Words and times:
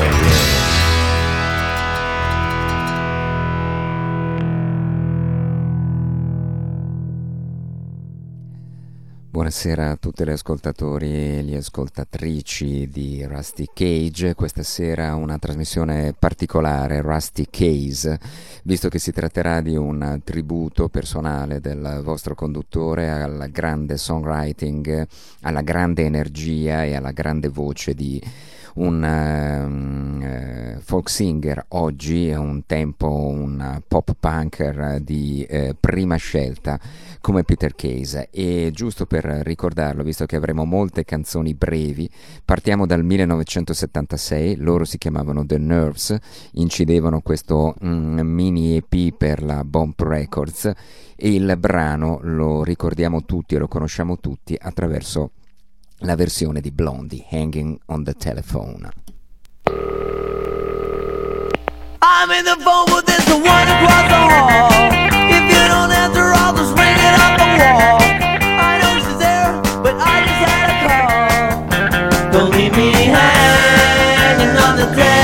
yeah 0.00 0.57
Buonasera 9.48 9.92
a 9.92 9.96
tutti 9.96 10.24
gli 10.24 10.30
ascoltatori 10.30 11.38
e 11.38 11.42
le 11.42 11.56
ascoltatrici 11.56 12.86
di 12.86 13.24
Rusty 13.24 13.64
Cage. 13.72 14.34
Questa 14.34 14.62
sera 14.62 15.14
una 15.14 15.38
trasmissione 15.38 16.12
particolare, 16.12 17.00
Rusty 17.00 17.46
Case, 17.48 18.20
visto 18.64 18.90
che 18.90 18.98
si 18.98 19.10
tratterà 19.10 19.62
di 19.62 19.74
un 19.74 20.20
tributo 20.22 20.90
personale 20.90 21.60
del 21.60 22.02
vostro 22.04 22.34
conduttore 22.34 23.08
al 23.08 23.48
grande 23.50 23.96
songwriting, 23.96 25.06
alla 25.40 25.62
grande 25.62 26.04
energia 26.04 26.84
e 26.84 26.94
alla 26.94 27.12
grande 27.12 27.48
voce 27.48 27.94
di 27.94 28.22
un 28.78 30.76
uh, 30.76 30.80
folk 30.80 31.08
singer 31.08 31.64
oggi, 31.68 32.30
un 32.30 32.64
tempo 32.66 33.08
un 33.08 33.82
pop 33.86 34.14
punker 34.18 35.00
di 35.00 35.46
uh, 35.48 35.74
prima 35.78 36.16
scelta 36.16 36.78
come 37.20 37.42
Peter 37.42 37.74
Case 37.74 38.28
e 38.30 38.70
giusto 38.72 39.06
per 39.06 39.37
ricordarlo, 39.42 40.02
visto 40.02 40.26
che 40.26 40.36
avremo 40.36 40.64
molte 40.64 41.04
canzoni 41.04 41.54
brevi, 41.54 42.08
partiamo 42.44 42.86
dal 42.86 43.04
1976, 43.04 44.56
loro 44.56 44.84
si 44.84 44.98
chiamavano 44.98 45.44
The 45.44 45.58
Nerves, 45.58 46.16
incidevano 46.52 47.20
questo 47.20 47.74
mm, 47.84 48.20
mini 48.20 48.76
EP 48.76 49.14
per 49.16 49.42
la 49.42 49.64
Bomb 49.64 49.94
Records 49.96 50.70
e 51.16 51.34
il 51.34 51.56
brano 51.58 52.20
lo 52.22 52.62
ricordiamo 52.62 53.24
tutti 53.24 53.54
e 53.54 53.58
lo 53.58 53.68
conosciamo 53.68 54.18
tutti 54.18 54.56
attraverso 54.58 55.32
la 56.02 56.14
versione 56.14 56.60
di 56.60 56.70
Blondie, 56.70 57.24
Hanging 57.28 57.78
on 57.86 58.04
the 58.04 58.14
Telephone. 58.14 58.88
I'm 62.20 62.30
in 62.30 62.44
the 62.44 62.56
phone, 62.62 62.86
but 62.86 63.06
there's 63.06 63.24
the 63.26 63.36
one 63.36 63.68
across 63.68 64.08
the 64.08 64.16
hall. 64.16 64.70
If 65.30 65.44
you 65.52 65.68
don't 65.68 65.92
answer, 65.92 66.32
I'll 66.34 66.54
just 66.54 66.76
ring 66.76 66.96
it 66.96 67.20
up 67.20 67.38
the 67.38 67.46
wall. 67.62 67.97
I 70.00 70.22
just 70.26 70.42
had 70.46 70.68
a 70.70 70.78
call. 70.86 72.32
Don't 72.32 72.50
leave 72.52 72.76
me 72.76 72.92
hanging 72.92 74.56
on 74.56 74.76
the 74.76 74.86
telephone. 74.94 75.17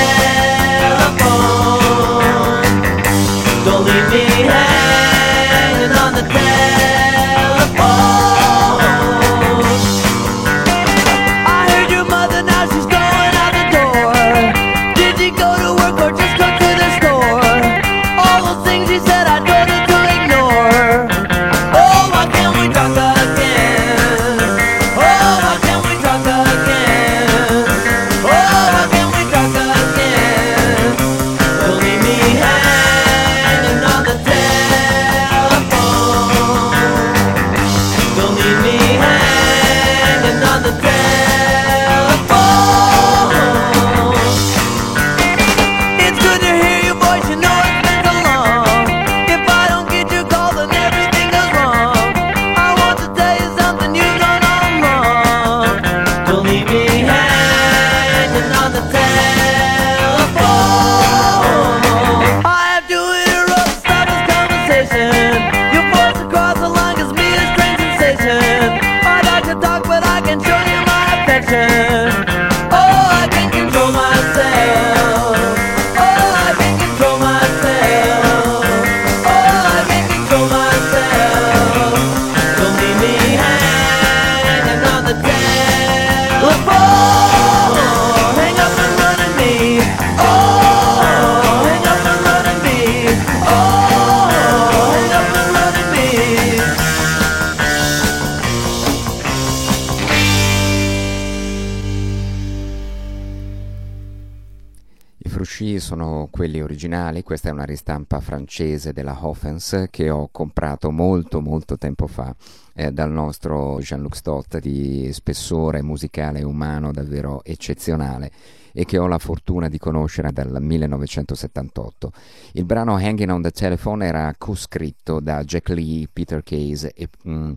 Originali, 106.94 107.22
questa 107.22 107.48
è 107.48 107.52
una 107.52 107.64
ristampa 107.64 108.20
francese 108.20 108.92
della 108.92 109.18
Hoffens 109.20 109.86
che 109.90 110.10
ho 110.10 110.28
comprato 110.30 110.92
molto 110.92 111.40
molto 111.40 111.76
tempo 111.76 112.06
fa 112.06 112.34
eh, 112.72 112.92
dal 112.92 113.10
nostro 113.10 113.78
Jean-Luc 113.80 114.14
Stott 114.14 114.58
di 114.60 115.12
spessore 115.12 115.82
musicale 115.82 116.38
e 116.38 116.44
umano 116.44 116.92
davvero 116.92 117.42
eccezionale 117.42 118.30
e 118.72 118.84
che 118.84 118.98
ho 118.98 119.08
la 119.08 119.18
fortuna 119.18 119.68
di 119.68 119.78
conoscere 119.78 120.30
dal 120.32 120.56
1978. 120.60 122.12
Il 122.52 122.64
brano 122.64 122.94
Hanging 122.94 123.30
on 123.30 123.42
the 123.42 123.50
Telephone 123.50 124.06
era 124.06 124.32
coscritto 124.38 125.18
da 125.18 125.42
Jack 125.42 125.70
Lee, 125.70 126.08
Peter 126.12 126.42
Case 126.44 126.92
e... 126.92 127.08
Mm, 127.28 127.52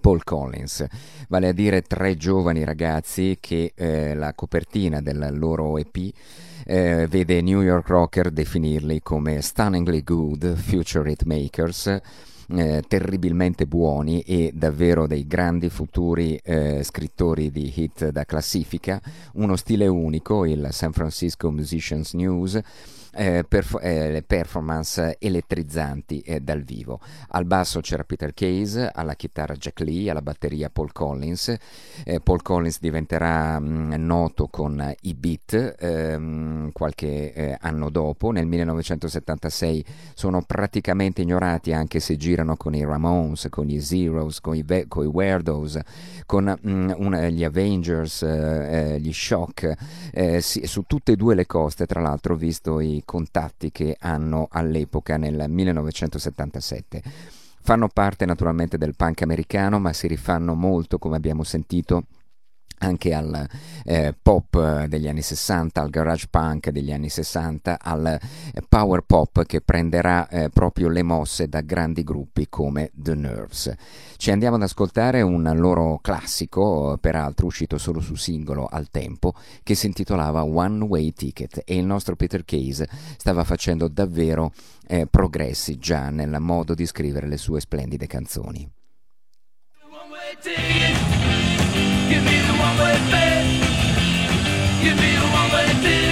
Paul 0.00 0.24
Collins, 0.24 0.86
vale 1.28 1.48
a 1.48 1.52
dire 1.52 1.82
tre 1.82 2.16
giovani 2.16 2.64
ragazzi 2.64 3.36
che 3.40 3.72
eh, 3.74 4.14
la 4.14 4.32
copertina 4.34 5.00
del 5.00 5.30
loro 5.32 5.76
EP 5.78 6.12
eh, 6.64 7.06
vede 7.08 7.42
New 7.42 7.60
York 7.60 7.88
Rocker 7.88 8.30
definirli 8.30 9.02
come 9.02 9.40
stunningly 9.42 10.02
good 10.02 10.54
future 10.56 11.10
hitmakers. 11.10 12.00
Eh, 12.46 12.84
terribilmente 12.86 13.66
buoni 13.66 14.20
e 14.20 14.50
davvero 14.52 15.06
dei 15.06 15.26
grandi 15.26 15.70
futuri 15.70 16.38
eh, 16.44 16.82
scrittori 16.82 17.50
di 17.50 17.72
hit 17.74 18.10
da 18.10 18.26
classifica, 18.26 19.00
uno 19.34 19.56
stile 19.56 19.86
unico, 19.86 20.44
il 20.44 20.68
San 20.70 20.92
Francisco 20.92 21.50
Musicians 21.50 22.12
News, 22.12 22.60
eh, 23.14 23.44
perf- 23.46 23.82
eh, 23.82 24.22
performance 24.26 25.16
elettrizzanti 25.18 26.20
eh, 26.20 26.40
dal 26.40 26.62
vivo. 26.62 27.00
Al 27.28 27.44
basso 27.44 27.80
c'era 27.80 28.04
Peter 28.04 28.34
Case, 28.34 28.90
alla 28.92 29.14
chitarra 29.14 29.54
Jack 29.54 29.80
Lee, 29.80 30.10
alla 30.10 30.22
batteria 30.22 30.70
Paul 30.70 30.92
Collins. 30.92 31.54
Eh, 32.04 32.20
Paul 32.20 32.42
Collins 32.42 32.80
diventerà 32.80 33.58
mh, 33.58 33.66
mm, 33.66 33.92
noto 34.04 34.48
con 34.48 34.94
i 35.02 35.14
beat 35.14 35.76
ehm, 35.78 36.72
qualche 36.72 37.32
eh, 37.32 37.56
anno 37.60 37.90
dopo. 37.90 38.30
Nel 38.30 38.46
1976 38.46 39.84
sono 40.14 40.42
praticamente 40.42 41.22
ignorati 41.22 41.72
anche 41.72 42.00
se 42.00 42.16
girano 42.16 42.56
con 42.56 42.74
i 42.74 42.84
Ramones, 42.84 43.46
con 43.50 43.66
gli 43.66 43.80
Zeros, 43.80 44.40
con 44.40 44.54
i, 44.54 44.62
ve- 44.62 44.86
con 44.88 45.04
i 45.04 45.08
Weirdos, 45.08 45.78
con 46.26 46.44
mh, 46.60 46.70
mm, 46.70 46.90
una, 46.96 47.28
gli 47.28 47.44
Avengers, 47.44 48.22
eh, 48.22 48.98
gli 49.00 49.12
Shock, 49.12 49.72
sì, 50.38 50.66
su 50.66 50.82
tutte 50.86 51.12
e 51.12 51.16
due 51.16 51.34
le 51.34 51.46
coste, 51.46 51.86
tra 51.86 52.00
l'altro, 52.00 52.36
visto 52.36 52.80
i 52.80 53.02
contatti 53.04 53.70
che 53.70 53.96
hanno 54.00 54.48
all'epoca 54.50 55.16
nel 55.16 55.44
1977. 55.48 57.02
Fanno 57.62 57.88
parte 57.88 58.26
naturalmente 58.26 58.76
del 58.76 58.94
punk 58.94 59.22
americano, 59.22 59.78
ma 59.78 59.92
si 59.92 60.06
rifanno 60.06 60.54
molto, 60.54 60.98
come 60.98 61.16
abbiamo 61.16 61.44
sentito, 61.44 62.04
anche 62.84 63.12
al 63.12 63.46
eh, 63.84 64.14
pop 64.20 64.84
degli 64.84 65.08
anni 65.08 65.22
60, 65.22 65.80
al 65.80 65.90
garage 65.90 66.26
punk 66.30 66.70
degli 66.70 66.92
anni 66.92 67.08
60, 67.08 67.78
al 67.80 68.06
eh, 68.06 68.62
power 68.68 69.02
pop 69.02 69.44
che 69.44 69.60
prenderà 69.60 70.28
eh, 70.28 70.50
proprio 70.50 70.88
le 70.88 71.02
mosse 71.02 71.48
da 71.48 71.60
grandi 71.60 72.04
gruppi 72.04 72.48
come 72.48 72.90
The 72.94 73.14
Nerves. 73.14 73.74
Ci 74.16 74.30
andiamo 74.30 74.56
ad 74.56 74.62
ascoltare 74.62 75.22
un 75.22 75.50
loro 75.56 75.98
classico, 76.00 76.96
peraltro 77.00 77.46
uscito 77.46 77.78
solo 77.78 78.00
su 78.00 78.14
singolo 78.14 78.66
al 78.70 78.90
tempo, 78.90 79.34
che 79.62 79.74
si 79.74 79.86
intitolava 79.86 80.44
One 80.44 80.84
Way 80.84 81.12
Ticket 81.12 81.62
e 81.64 81.76
il 81.76 81.84
nostro 81.84 82.16
Peter 82.16 82.44
Case 82.44 82.88
stava 83.16 83.44
facendo 83.44 83.88
davvero 83.88 84.52
eh, 84.86 85.06
progressi 85.06 85.78
già 85.78 86.10
nel 86.10 86.36
modo 86.40 86.74
di 86.74 86.86
scrivere 86.86 87.26
le 87.26 87.36
sue 87.36 87.60
splendide 87.60 88.06
canzoni. 88.06 88.70
Give 90.44 92.22
me 92.22 92.30
the 92.32 92.36
one 92.36 92.42
way 92.42 92.44
fare. 92.44 92.53
Give 94.84 94.94
me 94.98 95.16
the 95.16 95.26
one 95.32 95.50
way 95.50 95.66
ticket. 95.80 96.03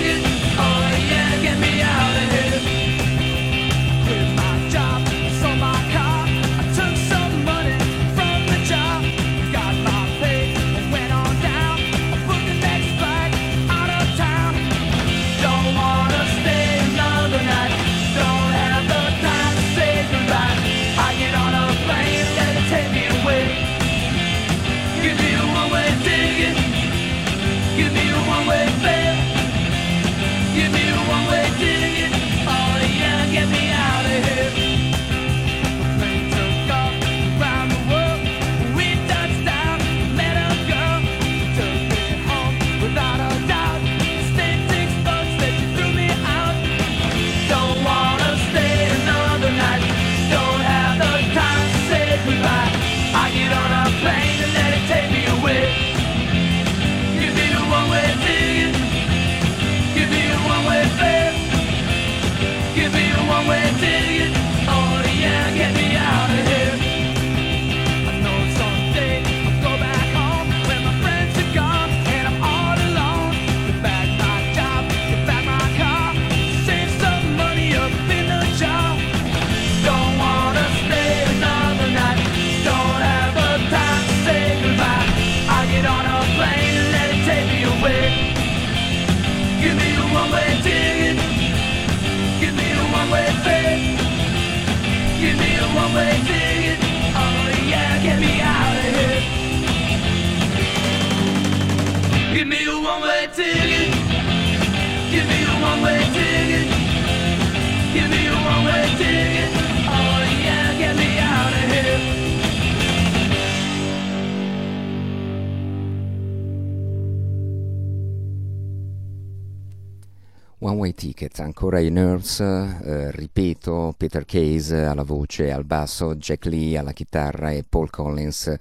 I 121.80 121.90
Nerves, 121.90 122.40
eh, 122.40 123.10
ripeto, 123.10 123.94
Peter 123.96 124.24
Case 124.24 124.84
alla 124.84 125.02
voce 125.04 125.50
al 125.50 125.64
basso, 125.64 126.14
Jack 126.16 126.46
Lee 126.46 126.76
alla 126.76 126.92
chitarra 126.92 127.50
e 127.50 127.64
Paul 127.68 127.88
Collins, 127.88 128.54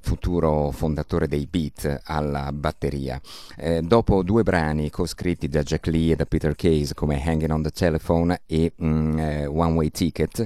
futuro 0.00 0.70
fondatore 0.70 1.28
dei 1.28 1.46
Beat, 1.50 2.02
alla 2.04 2.50
batteria. 2.52 3.20
Eh, 3.56 3.82
dopo 3.82 4.22
due 4.22 4.42
brani 4.42 4.90
coscritti 4.90 5.48
da 5.48 5.62
Jack 5.62 5.86
Lee 5.86 6.12
e 6.12 6.16
da 6.16 6.26
Peter 6.26 6.54
Case 6.54 6.94
come 6.94 7.22
Hanging 7.22 7.50
on 7.50 7.62
the 7.62 7.70
Telephone 7.70 8.40
e 8.46 8.72
mm, 8.82 9.18
eh, 9.18 9.46
One 9.46 9.74
Way 9.74 9.90
Ticket, 9.90 10.44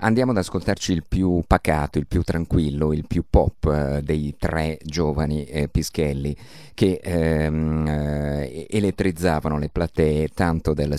andiamo 0.00 0.32
ad 0.32 0.38
ascoltarci 0.38 0.92
il 0.92 1.04
più 1.06 1.42
pacato, 1.46 1.98
il 1.98 2.06
più 2.06 2.22
tranquillo, 2.22 2.92
il 2.92 3.06
più 3.06 3.24
pop 3.28 3.66
eh, 3.66 4.02
dei 4.02 4.34
tre 4.38 4.78
giovani 4.82 5.44
eh, 5.44 5.68
pischelli 5.68 6.36
che 6.80 6.98
ehm, 7.02 7.86
eh, 7.86 8.66
elettrizzavano 8.70 9.58
le 9.58 9.68
platee 9.68 10.28
tanto 10.28 10.72
del 10.72 10.98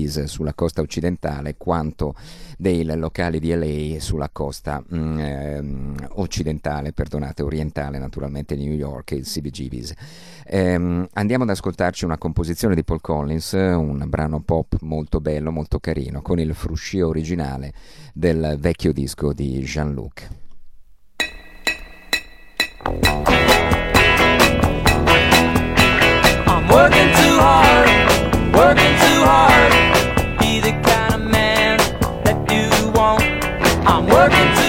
CBGBs 0.00 0.24
sulla 0.24 0.54
costa 0.54 0.80
occidentale 0.80 1.56
quanto 1.56 2.14
dei 2.56 2.84
locali 2.96 3.38
di 3.40 3.52
LA 3.54 4.00
sulla 4.00 4.28
costa 4.30 4.82
mm, 4.82 5.18
ehm, 5.18 5.94
occidentale, 6.14 6.92
perdonate, 6.92 7.42
orientale 7.42 7.98
naturalmente 7.98 8.56
New 8.56 8.72
York, 8.72 9.12
il 9.12 9.24
CBGBs. 9.24 9.92
Ehm, 10.46 11.08
andiamo 11.14 11.44
ad 11.44 11.50
ascoltarci 11.50 12.04
una 12.04 12.18
composizione 12.18 12.74
di 12.74 12.84
Paul 12.84 13.00
Collins, 13.00 13.52
un 13.52 14.04
brano 14.06 14.40
pop 14.40 14.76
molto 14.80 15.20
bello, 15.20 15.50
molto 15.50 15.78
carino, 15.78 16.22
con 16.22 16.38
il 16.38 16.54
fruscio 16.54 17.06
originale 17.06 17.72
del 18.12 18.56
vecchio 18.58 18.92
disco 18.92 19.32
di 19.32 19.60
Jean-Luc. 19.60 20.28
I'm 26.46 26.68
working 26.68 27.10
too 27.12 27.38
hard, 27.38 28.54
working 28.54 28.96
too 28.98 29.24
hard. 29.24 29.49
I'm 34.32 34.59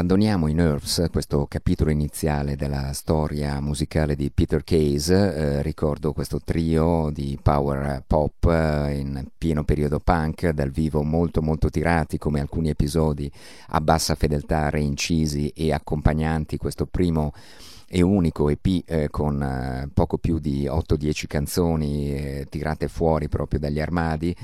abbandoniamo 0.00 0.48
i 0.48 0.54
Nerves, 0.54 1.08
questo 1.12 1.44
capitolo 1.46 1.90
iniziale 1.90 2.56
della 2.56 2.94
storia 2.94 3.60
musicale 3.60 4.16
di 4.16 4.30
Peter 4.30 4.64
Case. 4.64 5.12
Eh, 5.14 5.62
ricordo 5.62 6.14
questo 6.14 6.40
trio 6.42 7.10
di 7.12 7.38
power 7.42 8.02
pop 8.06 8.46
eh, 8.46 8.96
in 8.96 9.26
pieno 9.36 9.62
periodo 9.62 10.00
punk, 10.00 10.48
dal 10.48 10.70
vivo 10.70 11.02
molto 11.02 11.42
molto 11.42 11.68
tirati, 11.68 12.16
come 12.16 12.40
alcuni 12.40 12.70
episodi 12.70 13.30
a 13.68 13.80
bassa 13.82 14.14
fedeltà 14.14 14.70
reincisi 14.70 15.48
e 15.48 15.70
accompagnanti. 15.70 16.56
Questo 16.56 16.86
primo 16.86 17.34
e 17.86 18.00
unico 18.00 18.48
EP 18.48 18.82
eh, 18.86 19.08
con 19.10 19.42
eh, 19.42 19.90
poco 19.92 20.16
più 20.16 20.38
di 20.38 20.64
8-10 20.64 21.26
canzoni 21.26 22.14
eh, 22.14 22.46
tirate 22.48 22.88
fuori 22.88 23.28
proprio 23.28 23.58
dagli 23.58 23.80
armadi 23.80 24.34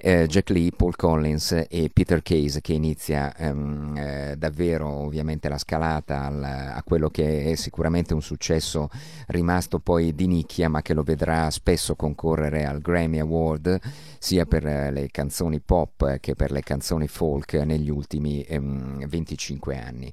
eh, 0.00 0.26
Jack 0.26 0.50
Lee, 0.50 0.70
Paul 0.70 0.96
Collins 0.96 1.66
e 1.68 1.90
Peter 1.92 2.22
Case 2.22 2.60
che 2.60 2.72
inizia 2.72 3.34
ehm, 3.36 3.96
eh, 3.96 4.34
davvero 4.38 4.88
ovviamente 4.88 5.48
la 5.48 5.58
scalata 5.58 6.24
al, 6.24 6.42
a 6.42 6.82
quello 6.84 7.10
che 7.10 7.50
è 7.50 7.54
sicuramente 7.56 8.14
un 8.14 8.22
successo 8.22 8.88
rimasto 9.26 9.80
poi 9.80 10.14
di 10.14 10.26
nicchia 10.26 10.68
ma 10.68 10.82
che 10.82 10.94
lo 10.94 11.02
vedrà 11.02 11.50
spesso 11.50 11.96
concorrere 11.96 12.64
al 12.64 12.80
Grammy 12.80 13.18
Award 13.18 13.80
sia 14.18 14.46
per 14.46 14.66
eh, 14.66 14.90
le 14.92 15.08
canzoni 15.10 15.60
pop 15.60 16.18
che 16.20 16.34
per 16.34 16.52
le 16.52 16.62
canzoni 16.62 17.08
folk 17.08 17.54
negli 17.54 17.90
ultimi 17.90 18.42
ehm, 18.42 19.06
25 19.06 19.78
anni. 19.78 20.12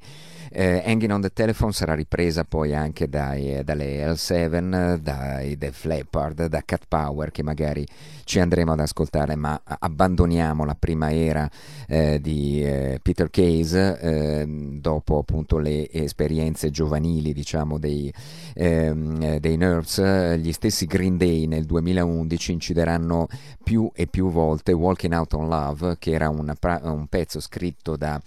Eh, 0.58 0.82
Hanging 0.86 1.12
on 1.12 1.20
the 1.20 1.34
Telephone 1.34 1.74
sarà 1.74 1.96
ripresa 1.96 2.46
poi 2.46 2.74
anche 2.74 3.10
dai, 3.10 3.62
dalle 3.66 4.10
L7, 4.10 4.96
dai 4.96 5.58
Def 5.58 5.84
Leppard, 5.84 6.46
da 6.46 6.62
Cat 6.64 6.84
Power 6.88 7.30
che 7.30 7.44
magari 7.44 7.86
ci 8.24 8.40
andremo 8.40 8.72
ad 8.72 8.80
ascoltare 8.80 9.36
ma 9.36 9.62
abbandoniamo 9.64 10.64
la 10.64 10.76
prima 10.76 11.14
era 11.14 11.50
eh, 11.88 12.20
di 12.22 12.64
eh, 12.64 13.00
Peter 13.02 13.30
Case 13.30 14.00
eh, 14.00 14.46
dopo 14.80 15.20
appunto 15.20 15.58
le 15.58 15.92
esperienze 15.92 16.72
giovanili 16.72 17.34
diciamo 17.34 17.78
dei, 17.78 18.12
ehm, 18.54 19.38
dei 19.38 19.58
Nerves 19.58 20.38
gli 20.38 20.52
stessi 20.54 20.86
Green 20.86 21.18
Day 21.18 21.46
nel 21.46 21.66
2011 21.66 22.52
incideranno 22.54 23.28
più 23.62 23.92
e 23.94 24.08
più 24.08 24.32
volte 24.32 24.72
Walking 24.72 25.14
Out 25.14 25.34
on 25.34 25.48
Love 25.48 25.98
che 26.00 26.12
era 26.12 26.30
un, 26.30 26.52
un 26.82 27.08
pezzo 27.08 27.40
scritto 27.40 27.96
da 27.96 28.20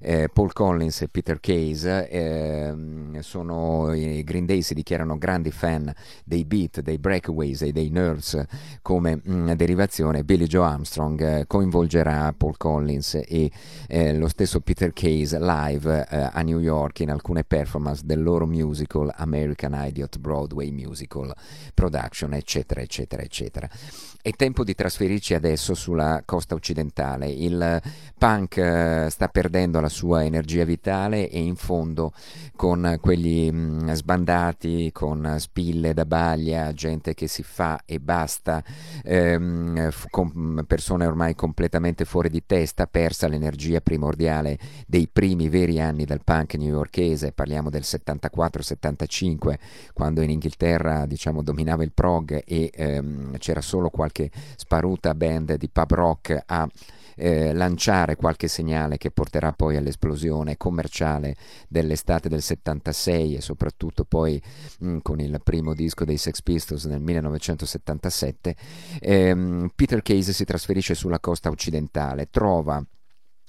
eh, 0.00 0.28
Paul 0.32 0.52
Collins 0.52 1.02
e 1.02 1.08
Peter 1.08 1.38
Case 1.38 1.73
ehm, 1.82 3.18
sono, 3.20 3.92
i 3.92 4.22
Green 4.22 4.46
Day 4.46 4.62
si 4.62 4.74
dichiarano 4.74 5.18
grandi 5.18 5.50
fan 5.50 5.92
dei 6.24 6.44
Beat, 6.44 6.80
dei 6.80 6.98
Breakaways 6.98 7.62
e 7.62 7.72
dei 7.72 7.90
Nerves 7.90 8.42
come 8.82 9.20
mh, 9.22 9.34
mm, 9.34 9.50
derivazione 9.52 10.24
Billy 10.24 10.46
Joe 10.46 10.66
Armstrong 10.66 11.20
eh, 11.20 11.44
coinvolgerà 11.46 12.32
Paul 12.36 12.56
Collins 12.56 13.20
e 13.26 13.50
eh, 13.88 14.16
lo 14.16 14.28
stesso 14.28 14.60
Peter 14.60 14.92
Case 14.92 15.38
live 15.40 16.06
eh, 16.08 16.30
a 16.32 16.42
New 16.42 16.60
York 16.60 17.00
in 17.00 17.10
alcune 17.10 17.44
performance 17.44 18.02
del 18.04 18.22
loro 18.22 18.46
musical 18.46 19.12
American 19.16 19.74
Idiot 19.74 20.18
Broadway 20.18 20.70
Musical 20.70 21.34
Production 21.74 22.34
eccetera 22.34 22.80
eccetera 22.80 23.22
eccetera 23.22 23.68
è 24.26 24.30
tempo 24.30 24.64
di 24.64 24.74
trasferirci 24.74 25.34
adesso 25.34 25.74
sulla 25.74 26.22
costa 26.24 26.54
occidentale. 26.54 27.28
Il 27.28 27.82
punk 28.16 28.56
eh, 28.56 29.08
sta 29.10 29.28
perdendo 29.28 29.80
la 29.80 29.90
sua 29.90 30.24
energia 30.24 30.64
vitale 30.64 31.28
e 31.28 31.40
in 31.40 31.53
fondo 31.56 32.12
con 32.56 32.98
quelli 33.00 33.50
mh, 33.52 33.56
mm, 33.56 33.92
sbandati, 33.92 34.90
con 34.92 35.36
spille 35.38 35.92
da 35.94 36.06
baglia, 36.06 36.72
gente 36.72 37.14
che 37.14 37.26
si 37.26 37.42
fa 37.42 37.80
e 37.84 38.00
basta, 38.00 38.62
ehm, 39.02 39.90
con 40.10 40.64
persone 40.66 41.06
ormai 41.06 41.34
completamente 41.34 42.04
fuori 42.04 42.30
di 42.30 42.44
testa, 42.46 42.86
persa 42.86 43.28
l'energia 43.28 43.80
primordiale 43.80 44.58
dei 44.86 45.08
primi 45.12 45.48
veri 45.48 45.80
anni 45.80 46.04
del 46.04 46.22
punk 46.24 46.54
newyorkese, 46.54 47.32
parliamo 47.32 47.68
del 47.68 47.82
74-75, 47.84 49.58
quando 49.92 50.22
in 50.22 50.30
Inghilterra 50.30 51.06
diciamo, 51.06 51.42
dominava 51.42 51.82
il 51.82 51.92
prog 51.92 52.42
e 52.46 52.70
ehm, 52.72 53.36
c'era 53.38 53.60
solo 53.60 53.90
qualche 53.90 54.14
qualche 54.14 54.30
sparuta 54.56 55.14
band 55.14 55.54
di 55.56 55.68
pub 55.68 55.92
rock 55.92 56.42
a 56.46 56.68
eh, 57.16 57.52
lanciare 57.52 58.16
qualche 58.16 58.48
segnale 58.48 58.96
che 58.96 59.10
porterà 59.10 59.52
poi 59.52 59.76
all'esplosione 59.76 60.56
commerciale 60.56 61.36
dell'estate 61.68 62.28
del 62.28 62.42
76 62.42 63.36
e 63.36 63.40
soprattutto 63.40 64.04
poi 64.04 64.40
mh, 64.78 64.88
mm, 64.88 64.98
con 65.02 65.20
il 65.20 65.40
primo 65.42 65.74
disco 65.74 66.04
dei 66.04 66.16
Sex 66.16 66.42
Pistols 66.42 66.84
nel 66.84 67.00
1977, 67.00 68.56
ehm, 69.00 69.70
Peter 69.74 70.02
Case 70.02 70.32
si 70.32 70.44
trasferisce 70.44 70.94
sulla 70.94 71.20
costa 71.20 71.50
occidentale, 71.50 72.28
trova 72.30 72.84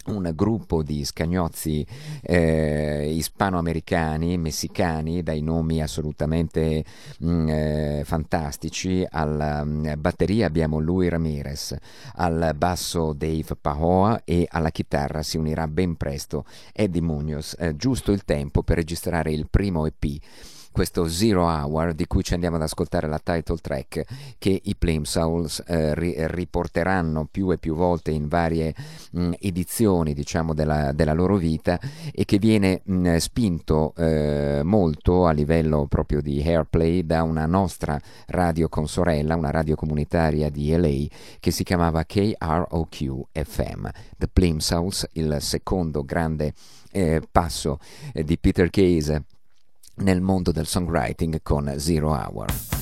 un 0.05 0.31
gruppo 0.35 0.83
di 0.83 1.03
scagnozzi 1.03 1.85
eh, 2.21 3.11
ispanoamericani, 3.13 4.37
messicani, 4.37 5.23
dai 5.23 5.41
nomi 5.41 5.81
assolutamente 5.81 6.83
mh, 7.19 7.29
mm, 7.29 7.49
eh, 7.49 8.01
fantastici. 8.05 9.05
Alla 9.09 9.63
mh, 9.63 9.69
mm, 9.69 9.93
batteria 9.97 10.47
abbiamo 10.47 10.79
Louis 10.79 11.09
Ramirez, 11.09 11.75
al 12.15 12.53
basso 12.55 13.13
Dave 13.13 13.55
Pahoa 13.59 14.21
e 14.23 14.45
alla 14.49 14.71
chitarra 14.71 15.23
si 15.23 15.37
unirà 15.37 15.67
ben 15.67 15.95
presto 15.95 16.45
Eddie 16.73 17.01
Munoz. 17.01 17.55
Eh, 17.57 17.75
giusto 17.75 18.11
il 18.11 18.23
tempo 18.23 18.63
per 18.63 18.77
registrare 18.77 19.31
il 19.31 19.47
primo 19.49 19.85
EP 19.85 20.03
questo 20.75 21.07
Zero 21.07 21.45
Hour 21.45 21.93
di 21.93 22.05
cui 22.05 22.21
ci 22.21 22.33
andiamo 22.33 22.57
ad 22.57 22.63
ascoltare 22.63 23.07
la 23.07 23.17
title 23.23 23.55
track 23.61 24.03
che 24.37 24.59
i 24.61 24.75
Plimsouls 24.75 25.63
eh, 25.65 25.95
ri- 25.95 26.15
riporteranno 26.27 27.29
più 27.31 27.49
e 27.51 27.57
più 27.57 27.75
volte 27.75 28.11
in 28.11 28.27
varie 28.27 28.75
mh, 29.11 29.31
edizioni 29.39 30.13
diciamo 30.13 30.53
della, 30.53 30.91
della, 30.91 31.13
loro 31.13 31.37
vita 31.37 31.79
e 32.11 32.25
che 32.25 32.39
viene 32.39 32.81
mh, 32.83 33.15
spinto 33.15 33.93
eh, 33.95 34.63
molto 34.65 35.25
a 35.25 35.31
livello 35.31 35.85
proprio 35.87 36.19
di 36.19 36.43
airplay 36.45 37.05
da 37.05 37.23
una 37.23 37.45
nostra 37.45 37.97
radio 38.27 38.67
consorella, 38.67 39.37
una 39.37 39.51
radio 39.51 39.75
comunitaria 39.75 40.49
di 40.49 40.75
LA 40.75 41.15
che 41.39 41.51
si 41.51 41.63
chiamava 41.63 42.03
KROQ 42.03 43.27
FM. 43.31 43.87
The 44.17 44.27
Plimsouls, 44.27 45.07
il 45.13 45.37
secondo 45.39 46.03
grande 46.03 46.53
eh, 46.91 47.21
passo 47.31 47.79
eh, 48.11 48.25
di 48.25 48.37
Peter 48.37 48.69
Case 48.69 49.23
nel 49.97 50.21
mondo 50.21 50.51
del 50.51 50.67
songwriting 50.67 51.41
con 51.41 51.73
Zero 51.77 52.11
Hour. 52.11 52.74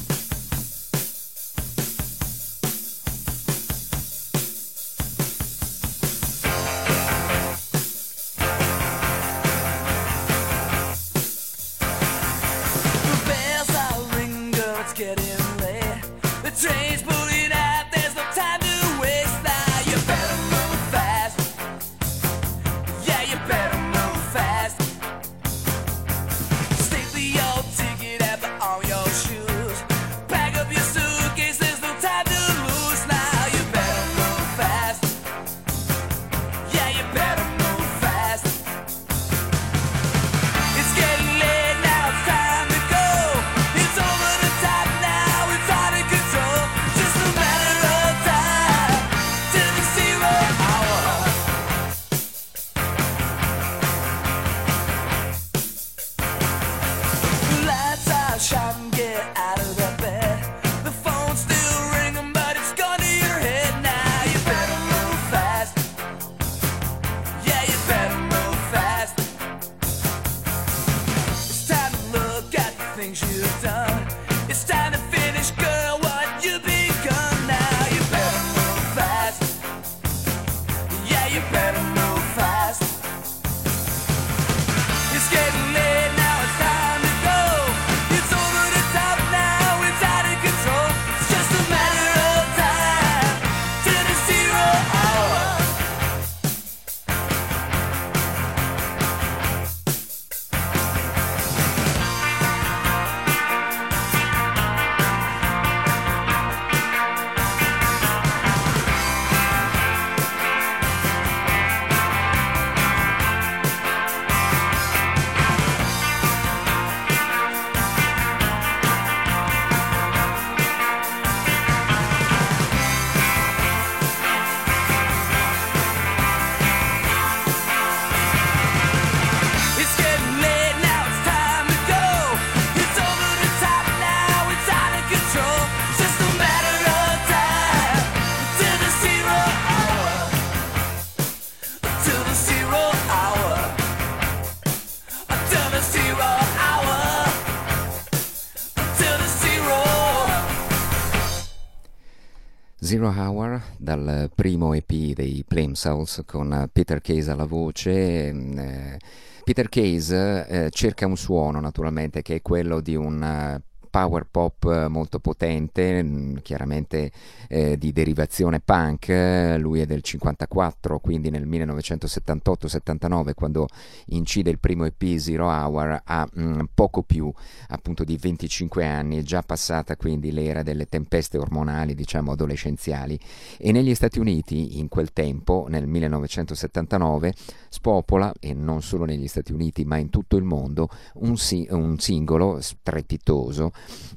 Zero 153.03 153.21
Hour 153.21 153.61
dal 153.77 154.31
primo 154.33 154.73
EP 154.73 155.13
dei 155.13 155.43
Plimsouls 155.45 156.23
con 156.25 156.69
Peter 156.71 157.01
Case 157.01 157.31
alla 157.31 157.43
voce. 157.43 158.31
Mm, 158.31 158.57
eh, 158.57 158.97
Peter 159.43 159.67
Case 159.67 160.47
eh, 160.47 160.69
cerca 160.69 161.05
un 161.05 161.17
suono 161.17 161.59
naturalmente 161.59 162.21
che 162.21 162.35
è 162.35 162.41
quello 162.41 162.79
di 162.79 162.95
un 162.95 163.61
power 163.93 164.25
pop 164.25 164.63
eh, 164.63 164.87
molto 164.87 165.19
potente, 165.19 166.01
mm, 166.01 166.37
chiaramente 166.41 167.11
eh, 167.47 167.77
di 167.77 167.91
derivazione 167.91 168.59
punk, 168.59 169.55
lui 169.59 169.81
è 169.81 169.85
del 169.85 170.01
54, 170.01 170.97
quindi 170.97 171.29
nel 171.29 171.47
1978-79 171.47 173.35
quando 173.35 173.67
incide 174.07 174.49
il 174.49 174.57
primo 174.57 174.85
EP 174.85 175.15
Zero 175.17 175.45
Hour 175.45 176.01
ha 176.03 176.27
mh, 176.33 176.41
mm, 176.41 176.61
poco 176.73 177.03
più 177.03 177.31
appunto 177.67 178.03
di 178.03 178.17
25 178.17 178.83
anni, 178.83 179.19
è 179.19 179.21
già 179.21 179.43
passata 179.43 179.95
quindi 179.95 180.31
l'era 180.31 180.63
delle 180.63 180.89
tempeste 180.89 181.37
ormonali 181.37 181.93
diciamo 181.93 182.31
adolescenziali. 182.31 183.19
E 183.59 183.71
negli 183.71 183.93
Stati 183.93 184.17
Uniti 184.17 184.79
in 184.79 184.87
quel 184.87 185.13
tempo, 185.13 185.67
nel 185.69 185.85
1979, 185.85 187.31
spopola, 187.69 188.33
e 188.39 188.55
non 188.55 188.81
solo 188.81 189.05
negli 189.05 189.27
Stati 189.27 189.53
Uniti 189.53 189.85
ma 189.85 189.97
in 189.97 190.09
tutto 190.09 190.35
il 190.35 190.43
mondo, 190.45 190.89
un, 191.15 191.37
si- 191.37 191.67
un 191.69 191.99
singolo 191.99 192.59
strepitoso 192.59 193.71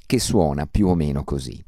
che 0.07 0.19
suona 0.19 0.67
più 0.67 0.89
o 0.89 0.95
meno 0.95 1.25
così. 1.25 1.63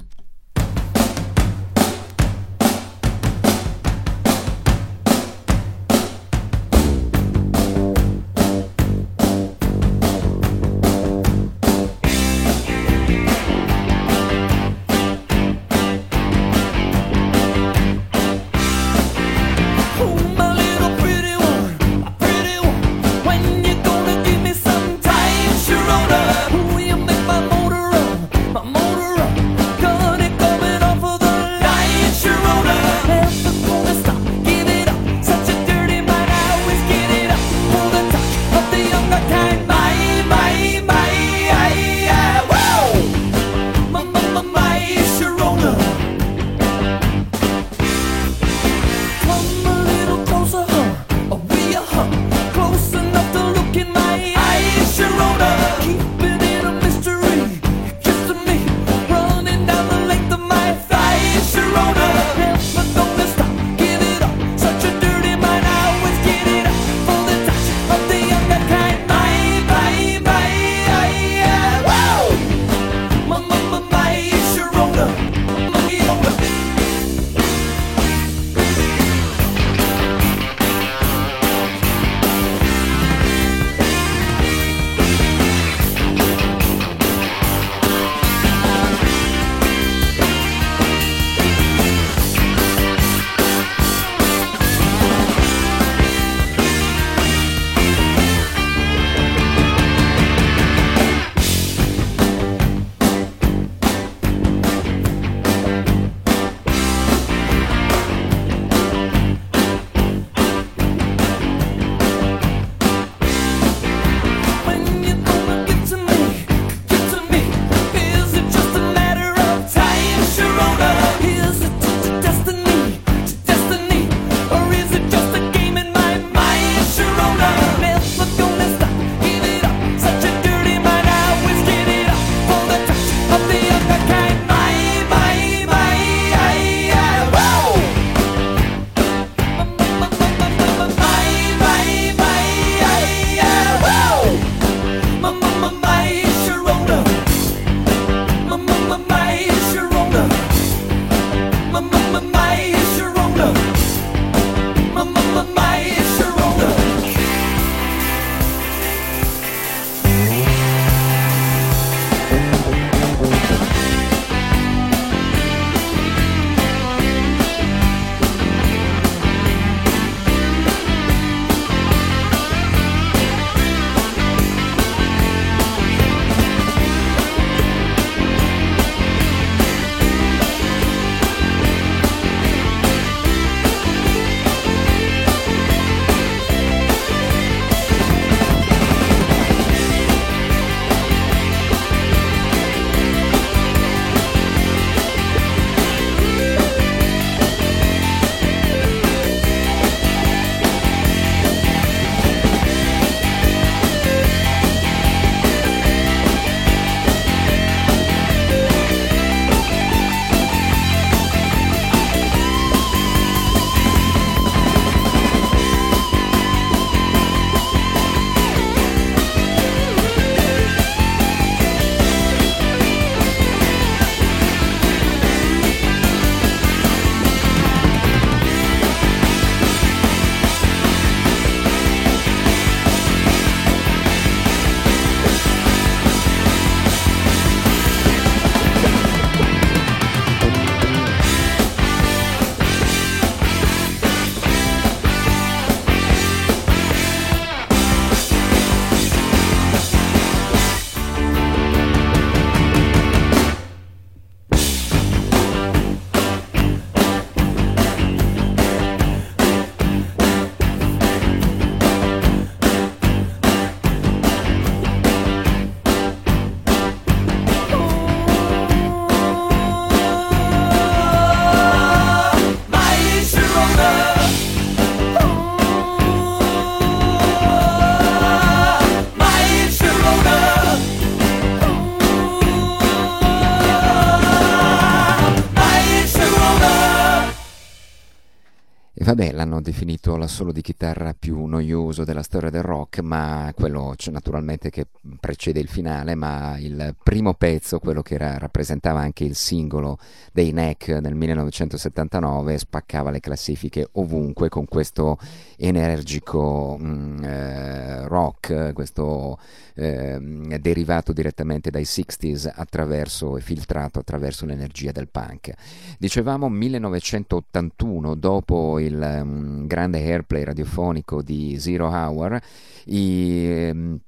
Vabbè, 289.18 289.32
l'hanno 289.32 289.60
definito 289.60 290.16
l'assolo 290.16 290.52
di 290.52 290.62
chitarra 290.62 291.12
più 291.12 291.44
noioso 291.46 292.04
della 292.04 292.22
storia 292.22 292.50
del 292.50 292.62
rock, 292.62 293.00
ma 293.00 293.52
quello 293.52 293.96
naturalmente 294.12 294.70
che 294.70 294.86
precede 295.18 295.58
il 295.58 295.66
finale, 295.66 296.14
ma 296.14 296.56
il 296.56 296.94
primo 297.02 297.34
pezzo, 297.34 297.80
quello 297.80 298.00
che 298.00 298.14
era, 298.14 298.38
rappresentava 298.38 299.00
anche 299.00 299.24
il 299.24 299.34
singolo 299.34 299.98
dei 300.32 300.52
Neck 300.52 300.90
nel 301.00 301.16
1979, 301.16 302.58
spaccava 302.58 303.10
le 303.10 303.18
classifiche 303.18 303.88
ovunque 303.94 304.48
con 304.48 304.66
questo 304.66 305.18
energico 305.56 306.78
mm, 306.80 307.24
eh, 307.24 308.06
rock, 308.06 308.72
questo 308.72 309.36
eh, 309.74 310.18
derivato 310.60 311.12
direttamente 311.12 311.70
dai 311.70 311.82
60s 311.82 312.52
attraverso 312.54 313.36
e 313.36 313.40
filtrato 313.40 313.98
attraverso 313.98 314.46
l'energia 314.46 314.92
del 314.92 315.08
punk. 315.08 315.52
Dicevamo 315.98 316.48
1981, 316.48 318.14
dopo 318.14 318.78
il 318.78 319.06
um, 319.20 319.66
grande 319.66 319.98
airplay 319.98 320.44
radiofonico 320.44 321.22
di 321.22 321.56
Zero 321.58 321.88
Hour, 321.88 322.40
i 322.86 323.70
um, 323.72 324.00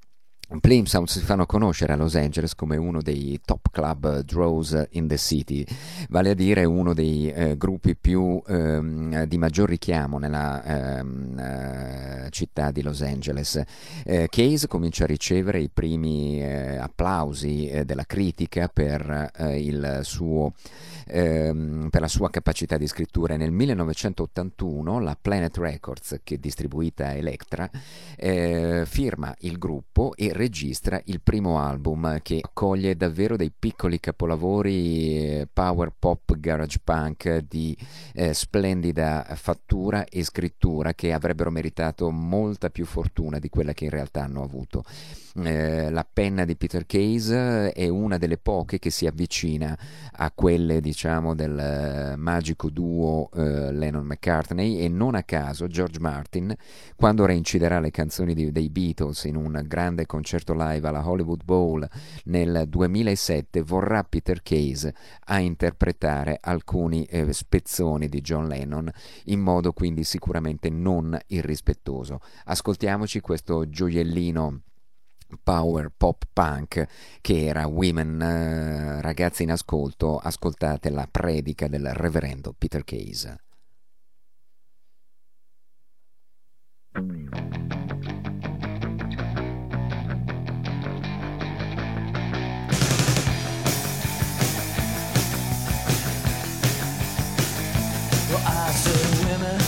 Plimsound 0.59 1.07
si 1.07 1.21
fanno 1.21 1.45
conoscere 1.45 1.93
a 1.93 1.95
Los 1.95 2.15
Angeles 2.15 2.55
come 2.55 2.75
uno 2.75 3.01
dei 3.01 3.39
top 3.45 3.69
club 3.71 4.19
draws 4.23 4.87
in 4.91 5.07
the 5.07 5.17
city, 5.17 5.65
vale 6.09 6.31
a 6.31 6.33
dire 6.33 6.65
uno 6.65 6.93
dei 6.93 7.31
eh, 7.31 7.55
gruppi 7.55 7.95
più 7.95 8.41
ehm, 8.45 9.23
di 9.23 9.37
maggior 9.37 9.69
richiamo 9.69 10.17
nella 10.17 10.99
ehm, 10.99 11.39
eh, 11.39 12.27
città 12.31 12.71
di 12.71 12.81
Los 12.81 13.01
Angeles. 13.01 13.61
Eh, 14.03 14.27
Case 14.29 14.67
comincia 14.67 15.05
a 15.05 15.07
ricevere 15.07 15.61
i 15.61 15.69
primi 15.69 16.41
eh, 16.41 16.75
applausi 16.75 17.67
eh, 17.67 17.85
della 17.85 18.05
critica 18.05 18.67
per 18.67 19.29
suo 20.01 20.53
ehm, 21.07 21.87
per 21.89 22.01
la 22.01 22.07
sua 22.07 22.29
capacità 22.29 22.77
di 22.77 22.87
scrittura. 22.87 23.37
Nel 23.37 23.51
1981 23.51 24.99
la 24.99 25.17
Planet 25.19 25.57
Records, 25.57 26.19
che 26.23 26.35
è 26.35 26.37
distribuita 26.37 27.07
a 27.07 27.13
Electra, 27.13 27.69
firma 28.85 29.33
il 29.39 29.57
gruppo 29.57 30.13
e 30.15 30.31
registra 30.41 30.99
il 31.05 31.21
primo 31.21 31.59
album 31.59 32.19
che 32.23 32.39
accoglie 32.41 32.95
davvero 32.95 33.35
dei 33.35 33.51
piccoli 33.57 33.99
capolavori 33.99 35.17
eh, 35.17 35.47
power 35.51 35.93
pop 35.97 36.35
garage 36.35 36.79
punk 36.83 37.43
di 37.47 37.77
eh, 38.13 38.33
splendida 38.33 39.23
fattura 39.35 40.03
e 40.05 40.23
scrittura 40.23 40.95
che 40.95 41.13
avrebbero 41.13 41.51
meritato 41.51 42.09
molta 42.09 42.71
più 42.71 42.85
fortuna 42.85 43.37
di 43.37 43.49
quella 43.49 43.73
che 43.73 43.83
in 43.83 43.91
realtà 43.91 44.23
hanno 44.23 44.41
avuto. 44.41 44.83
Eh, 45.33 45.89
la 45.89 46.05
penna 46.11 46.43
di 46.43 46.57
Peter 46.57 46.85
Case 46.85 47.71
è 47.71 47.87
una 47.87 48.17
delle 48.17 48.37
poche 48.37 48.79
che 48.79 48.89
si 48.89 49.07
avvicina 49.07 49.77
a 50.11 50.29
quelle 50.31 50.81
diciamo 50.81 51.33
del 51.33 51.57
eh, 51.57 52.15
magico 52.17 52.69
duo 52.69 53.29
eh, 53.33 53.71
Lennon-McCartney 53.71 54.79
e 54.79 54.89
non 54.89 55.15
a 55.15 55.23
caso 55.23 55.67
George 55.67 56.01
Martin 56.01 56.53
quando 56.97 57.25
reinciderà 57.25 57.79
le 57.79 57.91
canzoni 57.91 58.33
di, 58.33 58.51
dei 58.51 58.69
Beatles 58.69 59.23
in 59.23 59.37
un 59.37 59.63
grande 59.65 60.05
concerto 60.05 60.53
live 60.53 60.85
alla 60.85 61.07
Hollywood 61.07 61.45
Bowl 61.45 61.87
nel 62.25 62.65
2007 62.67 63.61
vorrà 63.61 64.03
Peter 64.03 64.43
Case 64.43 64.93
a 65.27 65.39
interpretare 65.39 66.39
alcuni 66.41 67.05
eh, 67.05 67.31
spezzoni 67.31 68.09
di 68.09 68.19
John 68.19 68.47
Lennon 68.49 68.91
in 69.25 69.39
modo 69.39 69.71
quindi 69.71 70.03
sicuramente 70.03 70.69
non 70.69 71.17
irrispettoso. 71.27 72.19
Ascoltiamoci 72.43 73.21
questo 73.21 73.69
gioiellino 73.69 74.63
power 75.43 75.91
pop 75.95 76.23
punk 76.31 76.85
che 77.21 77.45
era 77.45 77.67
Women, 77.67 78.21
eh, 78.21 79.01
ragazzi 79.01 79.43
in 79.43 79.51
ascolto, 79.51 80.17
ascoltate 80.17 80.89
la 80.89 81.07
predica 81.09 81.67
del 81.67 81.93
reverendo 81.93 82.53
Peter 82.57 82.83
Case. 82.83 83.39
Well, 98.31 98.41
I 98.45 98.71
said 98.71 99.25
women 99.25 99.60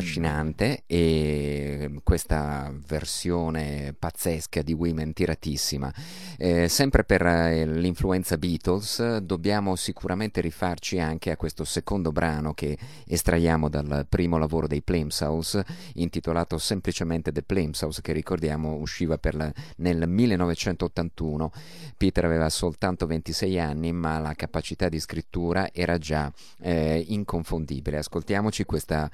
davvero 0.00 0.10
trascinante 0.10 0.82
e 0.86 2.00
questa 2.02 2.72
versione 2.86 3.94
pazzesca 3.96 4.62
di 4.62 4.72
Women 4.72 5.12
tiratissima. 5.12 5.92
Eh, 6.36 6.68
sempre 6.68 7.04
per 7.04 7.24
eh, 7.24 7.66
l'influenza 7.66 8.36
Beatles 8.36 9.18
dobbiamo 9.18 9.76
sicuramente 9.76 10.40
rifarci 10.40 10.98
anche 10.98 11.30
a 11.30 11.36
questo 11.36 11.64
secondo 11.64 12.12
brano 12.12 12.54
che 12.54 12.76
estraiamo 13.06 13.68
dal 13.68 14.06
primo 14.08 14.38
lavoro 14.38 14.66
dei 14.66 14.82
Plimsouse 14.82 15.64
intitolato 15.94 16.58
semplicemente 16.58 17.32
The 17.32 17.42
Plimsouse 17.42 18.00
che 18.00 18.12
ricordiamo 18.12 18.74
usciva 18.74 19.18
la, 19.32 19.52
nel 19.76 20.08
1981. 20.08 21.52
Peter 21.96 22.24
aveva 22.24 22.48
soltanto 22.48 23.06
26 23.06 23.60
anni 23.60 23.92
ma 23.92 24.18
la 24.18 24.34
capacità 24.34 24.88
di 24.88 24.98
scrittura 24.98 25.68
era 25.72 25.98
già 25.98 26.32
eh, 26.60 27.04
in 27.08 27.24
inconfondibile. 27.30 27.98
Ascoltiamoci 27.98 28.64
questa 28.64 29.10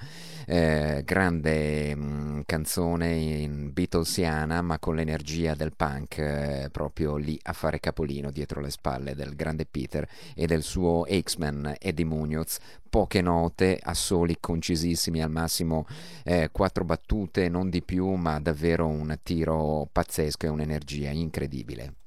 eh, 0.46 0.75
grande 1.04 1.94
mh, 1.94 2.00
mm, 2.00 2.40
canzone 2.46 3.12
in 3.14 3.72
Beatlesiana, 3.72 4.62
ma 4.62 4.78
con 4.78 4.94
l'energia 4.94 5.54
del 5.54 5.72
punk 5.74 6.18
eh, 6.18 6.68
proprio 6.70 7.16
lì 7.16 7.38
a 7.44 7.52
fare 7.52 7.80
capolino 7.80 8.30
dietro 8.30 8.60
le 8.60 8.70
spalle 8.70 9.14
del 9.14 9.34
grande 9.34 9.66
Peter 9.66 10.08
e 10.34 10.46
del 10.46 10.62
suo 10.62 11.06
X-Men 11.08 11.76
Eddie 11.78 12.04
Munoz. 12.04 12.58
Poche 12.88 13.20
note, 13.20 13.78
assoli 13.82 14.36
concisissimi, 14.40 15.22
al 15.22 15.30
massimo 15.30 15.86
eh, 16.24 16.50
quattro 16.52 16.84
battute, 16.84 17.48
non 17.48 17.68
di 17.68 17.82
più, 17.82 18.14
ma 18.14 18.40
davvero 18.40 18.86
un 18.86 19.18
tiro 19.22 19.88
pazzesco 19.90 20.46
e 20.46 20.48
un'energia 20.48 21.10
incredibile. 21.10 22.05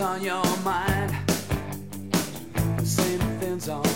On 0.00 0.22
your 0.22 0.42
mind. 0.64 1.14
Same 2.82 3.20
things 3.40 3.68
on 3.68 3.89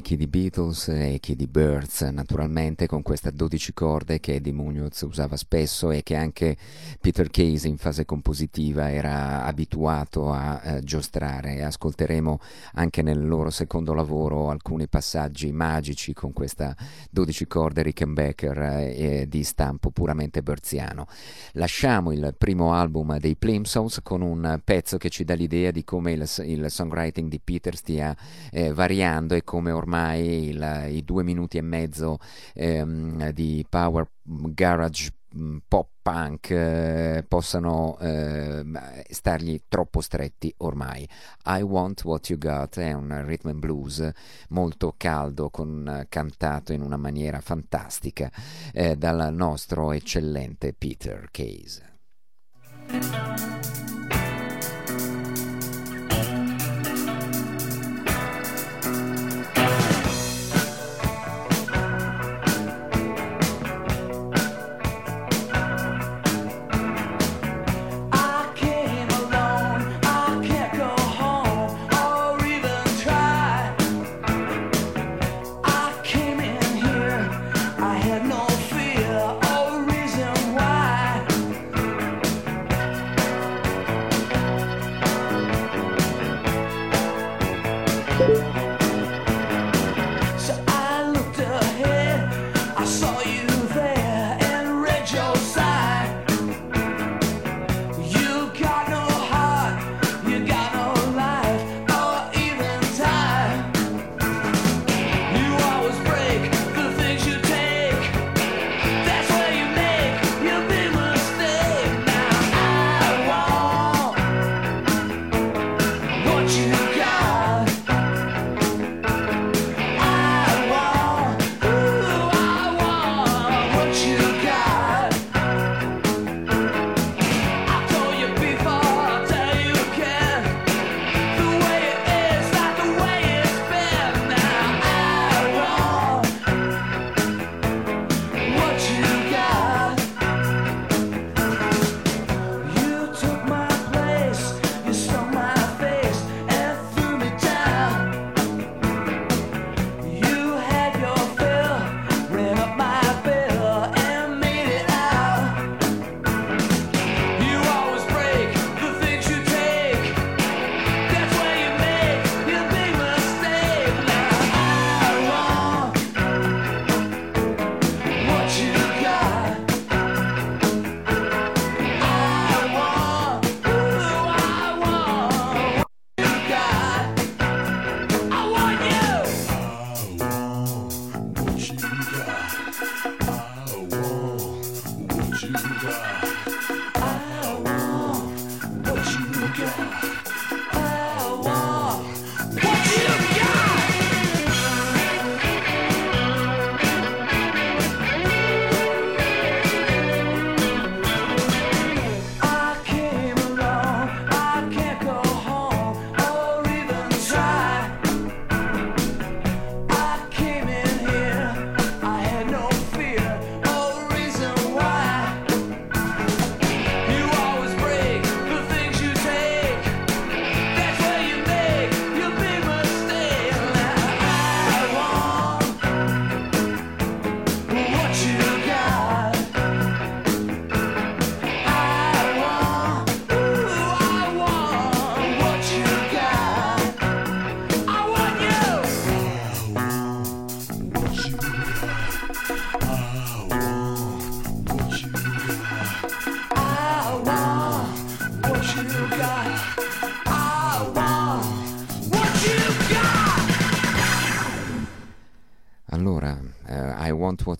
Beatles 0.00 0.88
e 0.88 1.18
chi 1.20 1.36
di 1.36 1.46
Birds, 1.46 2.00
naturalmente 2.02 2.86
con 2.86 3.02
queste 3.02 3.30
12 3.32 3.72
corde 3.72 4.18
che 4.18 4.34
Eddie 4.34 4.52
Munoz 4.52 5.00
usava 5.02 5.36
spesso 5.36 5.90
e 5.90 6.02
che 6.02 6.16
anche 6.16 6.56
Peter 7.00 7.30
Case 7.30 7.68
in 7.68 7.76
fase 7.76 8.04
compositiva 8.04 8.90
era 8.90 9.44
abituato 9.44 10.32
a 10.32 10.60
eh, 10.62 10.80
giostrare. 10.82 11.62
Ascolteremo 11.62 12.40
anche 12.74 13.02
nel 13.02 13.26
loro 13.26 13.50
secondo 13.50 13.94
lavoro 13.94 14.50
alcuni 14.50 14.88
passaggi 14.88 15.52
magici 15.52 16.12
con 16.12 16.32
questa 16.32 16.76
12 17.10 17.46
corde 17.46 17.82
Rickenbacker 17.82 18.58
eh, 18.58 19.26
di 19.28 19.44
stampo 19.44 19.90
puramente 19.90 20.42
birziano. 20.42 21.06
Lasciamo 21.52 22.10
il 22.10 22.34
primo 22.36 22.72
album 22.72 23.18
dei 23.18 23.36
Plimsons 23.36 24.00
con 24.02 24.22
un 24.22 24.60
pezzo 24.64 24.96
che 24.96 25.08
ci 25.08 25.24
dà 25.24 25.34
l'idea 25.34 25.70
di 25.70 25.84
come 25.84 26.12
il, 26.12 26.28
il 26.44 26.68
songwriting 26.68 27.30
di 27.30 27.38
Peter 27.38 27.76
stia 27.76 28.16
eh, 28.50 28.72
variando 28.72 29.34
e 29.34 29.44
come 29.44 29.70
ormai 29.70 29.82
il, 30.14 30.86
i 30.90 31.04
due 31.04 31.22
minuti 31.22 31.58
e 31.58 31.62
mezzo 31.62 32.18
ehm, 32.54 33.30
di 33.30 33.64
power 33.68 34.10
garage 34.22 35.10
mm, 35.36 35.58
pop 35.68 35.88
punk 36.04 36.50
eh, 36.50 37.24
possano 37.26 37.96
eh, 37.98 38.62
stargli 39.08 39.62
troppo 39.68 40.02
stretti 40.02 40.52
ormai. 40.58 41.08
I 41.46 41.62
Want 41.62 42.04
What 42.04 42.28
You 42.28 42.38
Got 42.38 42.78
è 42.78 42.92
un 42.92 43.24
rhythm 43.24 43.48
and 43.48 43.58
blues 43.58 44.10
molto 44.50 44.92
caldo, 44.98 45.48
con, 45.48 46.04
cantato 46.10 46.74
in 46.74 46.82
una 46.82 46.98
maniera 46.98 47.40
fantastica 47.40 48.30
eh, 48.74 48.96
dal 48.96 49.32
nostro 49.32 49.92
eccellente 49.92 50.74
Peter 50.74 51.28
Case. 51.30 51.92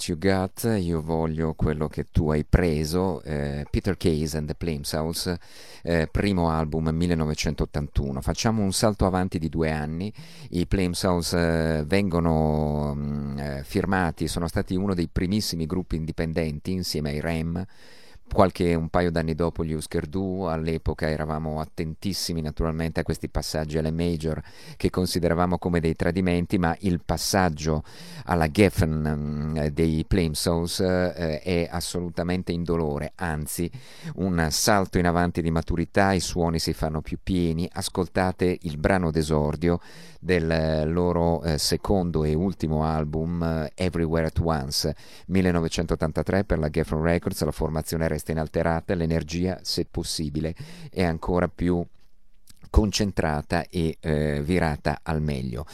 You 0.09 0.18
Got, 0.18 0.76
io 0.80 1.00
voglio 1.00 1.55
quello 1.55 1.88
che 1.88 2.07
tu 2.11 2.30
hai 2.30 2.44
preso, 2.44 3.22
eh, 3.22 3.66
Peter 3.70 3.96
Case 3.96 4.36
and 4.36 4.46
the 4.46 4.55
Plimsouls, 4.55 5.34
eh, 5.82 6.09
primo 6.11 6.50
album 6.50 6.88
1981. 6.88 8.20
Facciamo 8.20 8.62
un 8.62 8.72
salto 8.72 9.07
avanti 9.07 9.38
di 9.38 9.48
due 9.48 9.70
anni, 9.70 10.12
i 10.50 10.66
Plimsouls 10.66 11.32
eh, 11.32 11.84
vengono 11.86 12.94
mh, 12.94 13.00
mm, 13.00 13.38
eh, 13.38 13.62
firmati, 13.64 14.28
sono 14.28 14.48
stati 14.48 14.74
uno 14.74 14.94
dei 14.94 15.09
primissimi 15.11 15.66
gruppi 15.66 15.96
indipendenti 15.96 16.72
insieme 16.72 17.11
ai 17.11 17.20
Rem 17.20 17.66
qualche 18.35 18.74
un 18.74 18.89
paio 18.89 19.12
d'anni 19.12 19.35
dopo 19.35 19.64
gli 19.64 19.72
Husker 19.72 20.07
Du, 20.07 20.43
all'epoca 20.43 21.09
eravamo 21.09 21.61
attentissimi 21.61 22.43
naturalmente 22.43 22.99
a 22.99 23.05
questi 23.05 23.28
passaggi 23.28 23.78
alle 23.78 23.93
major 23.93 24.43
che 24.76 24.91
consideravamo 24.91 25.57
come 25.57 25.78
dei 25.78 25.95
tradimenti, 25.95 26.59
ma 26.59 26.76
il 26.80 27.01
passaggio 27.03 27.85
alla 28.24 28.51
Geffen 28.51 29.55
eh, 29.57 29.70
dei 29.70 30.05
Plimsouls 30.05 30.80
eh, 30.80 31.41
è 31.41 31.68
assolutamente 31.70 32.51
indolore, 32.51 33.12
anzi 33.14 33.70
un 34.16 34.49
salto 34.51 34.99
in 34.99 35.07
avanti 35.07 35.41
di 35.41 35.53
maturità, 35.53 36.12
i 36.12 36.20
suoni 36.20 36.59
si 36.59 36.72
fanno 36.72 37.01
più 37.01 37.18
pieni, 37.22 37.70
ascoltate 37.72 38.59
il 38.62 38.76
brano 38.78 39.12
d'esordio 39.12 39.78
del 40.25 40.91
loro 40.91 41.43
eh, 41.43 41.59
secondo 41.59 42.25
e 42.25 42.33
ultimo 42.33 42.83
album 42.83 43.43
eh, 43.43 43.72
Everywhere 43.75 44.29
at 44.29 44.39
Once 44.39 44.97
1983 45.27 46.45
per 46.45 46.59
la 46.59 46.70
Geffen 46.70 47.03
Records, 47.03 47.45
la 47.45 47.51
formazione 47.51 48.09
resta 48.09 48.33
inalterata, 48.33 48.95
l'energia 48.95 49.59
se 49.61 49.87
possibile 49.91 50.55
è 50.91 51.05
ancora 51.05 51.47
più 51.49 51.85
concentrata 52.70 53.66
e 53.68 53.99
eh, 54.01 54.41
virata 54.43 55.01
al 55.03 55.20
meglio. 55.20 55.66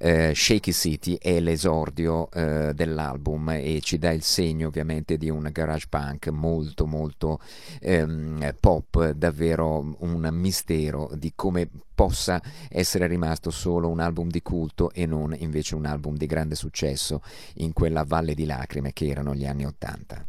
Eh, 0.00 0.32
Shaky 0.34 0.72
City 0.72 1.18
è 1.20 1.40
l'esordio 1.40 2.30
eh, 2.30 2.72
dell'album 2.72 3.50
e 3.50 3.80
ci 3.82 3.98
dà 3.98 4.10
il 4.12 4.22
segno 4.22 4.68
ovviamente 4.68 5.16
di 5.16 5.28
un 5.28 5.48
garage 5.50 5.86
punk 5.88 6.28
molto 6.28 6.86
molto 6.86 7.40
ehm, 7.80 8.54
pop, 8.60 9.10
davvero 9.10 9.96
un 9.98 10.28
mistero 10.32 11.10
di 11.14 11.32
come 11.34 11.68
possa 11.98 12.40
essere 12.68 13.08
rimasto 13.08 13.50
solo 13.50 13.88
un 13.88 13.98
album 13.98 14.28
di 14.28 14.40
culto 14.40 14.92
e 14.92 15.04
non 15.04 15.34
invece 15.36 15.74
un 15.74 15.84
album 15.84 16.16
di 16.16 16.26
grande 16.26 16.54
successo 16.54 17.22
in 17.54 17.72
quella 17.72 18.04
valle 18.04 18.34
di 18.34 18.46
lacrime 18.46 18.92
che 18.92 19.08
erano 19.08 19.34
gli 19.34 19.44
anni 19.44 19.66
Ottanta. 19.66 20.24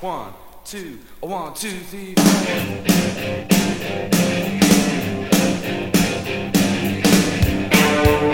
One, 0.00 0.32
two, 0.64 0.98
one, 1.20 1.52
two, 1.52 1.70
three, 1.88 2.14
Well, 8.04 8.33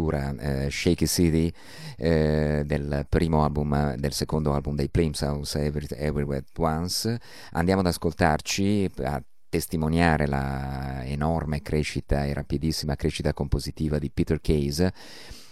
apertura 0.00 0.34
eh, 0.38 0.70
Shaky 0.70 1.06
City 1.06 1.52
eh, 1.96 2.62
del 2.64 3.06
primo 3.08 3.44
album, 3.44 3.94
del 3.96 4.12
secondo 4.12 4.54
album 4.54 4.74
dei 4.74 4.88
Plimsounds 4.88 5.54
Every, 5.56 5.86
Everywhere 5.90 6.44
Once. 6.56 7.20
Andiamo 7.52 7.80
ad 7.80 7.86
ascoltarci 7.86 8.90
a 9.02 9.22
testimoniare 9.48 10.26
la 10.26 11.04
enorme 11.04 11.60
crescita 11.60 12.24
e 12.24 12.32
rapidissima 12.32 12.96
crescita 12.96 13.34
compositiva 13.34 13.98
di 13.98 14.10
Peter 14.10 14.40
Case 14.40 14.92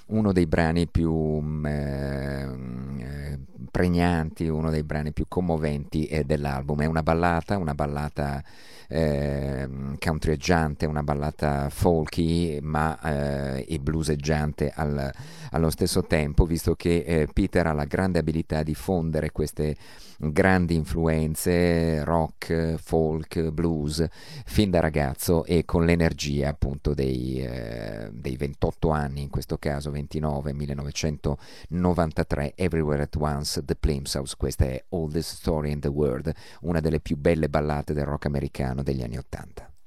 uno 0.09 0.33
dei 0.33 0.47
brani 0.47 0.87
più 0.87 1.13
mm, 1.13 1.67
eh, 1.67 3.39
pregnanti, 3.71 4.49
uno 4.49 4.71
dei 4.71 4.83
brani 4.83 5.13
più 5.13 5.27
commoventi 5.29 6.07
eh, 6.07 6.25
dell'album. 6.25 6.83
È 6.83 6.87
una 6.87 7.03
ballata, 7.03 7.57
una 7.57 7.75
ballata 7.75 8.43
eh, 8.89 9.69
countryeggiante, 9.99 10.87
una 10.87 11.03
ballata 11.03 11.69
folky 11.71 12.61
ma 12.61 12.99
eh, 13.01 13.67
e 13.69 13.79
blueseggiante 13.79 14.73
al, 14.75 15.13
allo 15.51 15.71
stesso 15.71 16.05
tempo, 16.05 16.45
visto 16.45 16.75
che 16.75 17.05
eh, 17.07 17.29
Peter 17.33 17.67
ha 17.67 17.73
la 17.73 17.85
grande 17.85 18.19
abilità 18.19 18.63
di 18.63 18.75
fondere 18.75 19.31
queste 19.31 19.77
grandi 20.19 20.75
influenze 20.75 22.03
rock, 22.05 22.75
folk, 22.77 23.51
blues 23.51 24.05
fin 24.45 24.71
da 24.71 24.81
ragazzo 24.81 25.45
e 25.45 25.65
con 25.65 25.85
l'energia 25.85 26.49
appunto 26.49 26.93
dei, 26.93 27.41
eh, 27.41 28.09
dei 28.13 28.37
28 28.37 28.91
anni, 28.91 29.23
in 29.23 29.31
questo 29.31 29.59
caso 29.59 29.93
29, 29.93 30.53
1993, 30.53 32.55
Everywhere 32.57 33.03
at 33.03 33.15
Once, 33.17 33.65
The 33.65 33.77
Plimsounds, 33.77 34.35
questa 34.37 34.65
è 34.65 34.85
Oldest 34.91 35.37
Story 35.37 35.71
in 35.71 35.81
the 35.81 35.89
World, 35.89 36.33
una 36.63 36.81
delle 36.81 37.01
più 37.01 37.17
belle 37.17 37.49
ballate 37.49 37.95
del 37.95 38.05
rock 38.05 38.27
americano 38.27 38.83
degli 38.83 39.03
anni 39.03 39.17
80. 39.19 39.78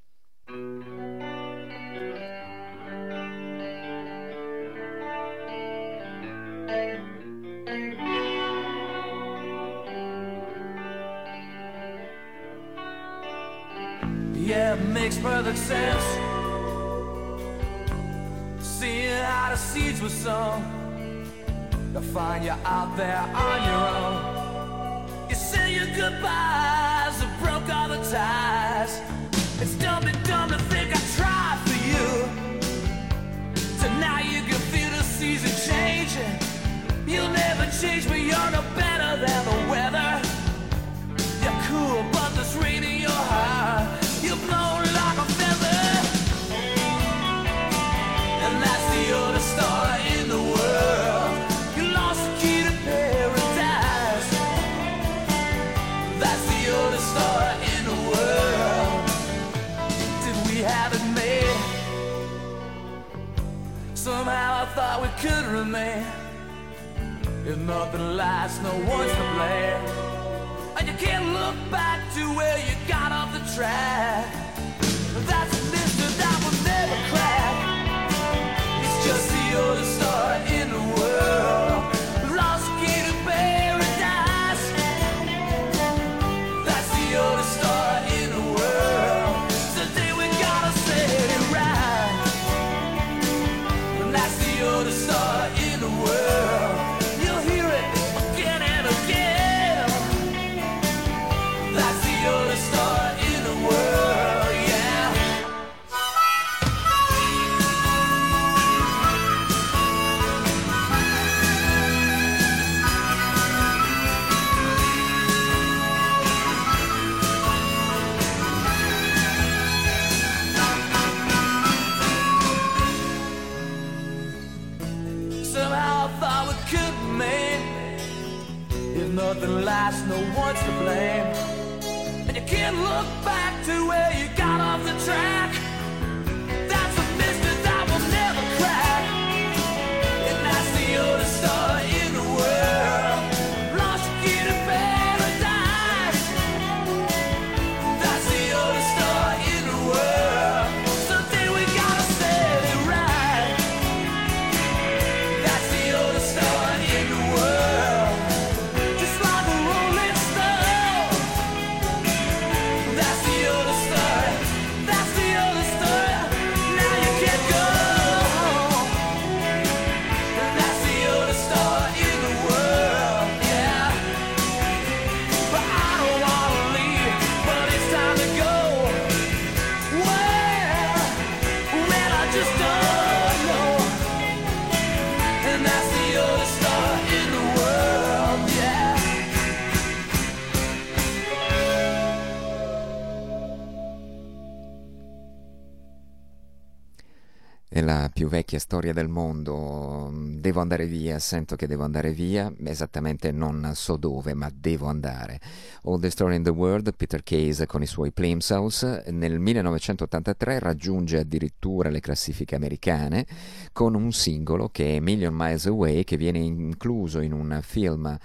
Vecchia 198.52 198.58
storia 198.58 198.92
del 198.92 199.08
mondo. 199.08 200.10
Devo 200.12 200.60
andare 200.60 200.86
via, 200.86 201.18
sento 201.18 201.56
che 201.56 201.66
devo 201.66 201.84
andare 201.84 202.12
via, 202.12 202.52
esattamente 202.64 203.32
non 203.32 203.72
so 203.74 203.96
dove, 203.96 204.34
ma 204.34 204.50
devo 204.54 204.88
andare. 204.88 205.40
All 205.84 205.98
the 205.98 206.10
Story 206.10 206.36
in 206.36 206.44
the 206.44 206.50
World, 206.50 206.94
Peter 206.94 207.24
Case 207.24 207.66
con 207.66 207.82
i 207.82 207.86
suoi 207.86 208.12
Plimsounds, 208.12 209.02
nel 209.08 209.40
1983 209.40 210.60
raggiunge 210.60 211.18
addirittura 211.18 211.90
le 211.90 211.98
classifiche 211.98 212.54
americane 212.54 213.26
con 213.72 213.94
un 213.94 214.12
singolo 214.12 214.68
che 214.68 214.96
è 214.96 215.00
Million 215.00 215.34
Miles 215.34 215.66
Away, 215.66 216.04
che 216.04 216.16
viene 216.16 216.38
incluso 216.38 217.20
in 217.20 217.32
un 217.32 217.58
film 217.62 218.16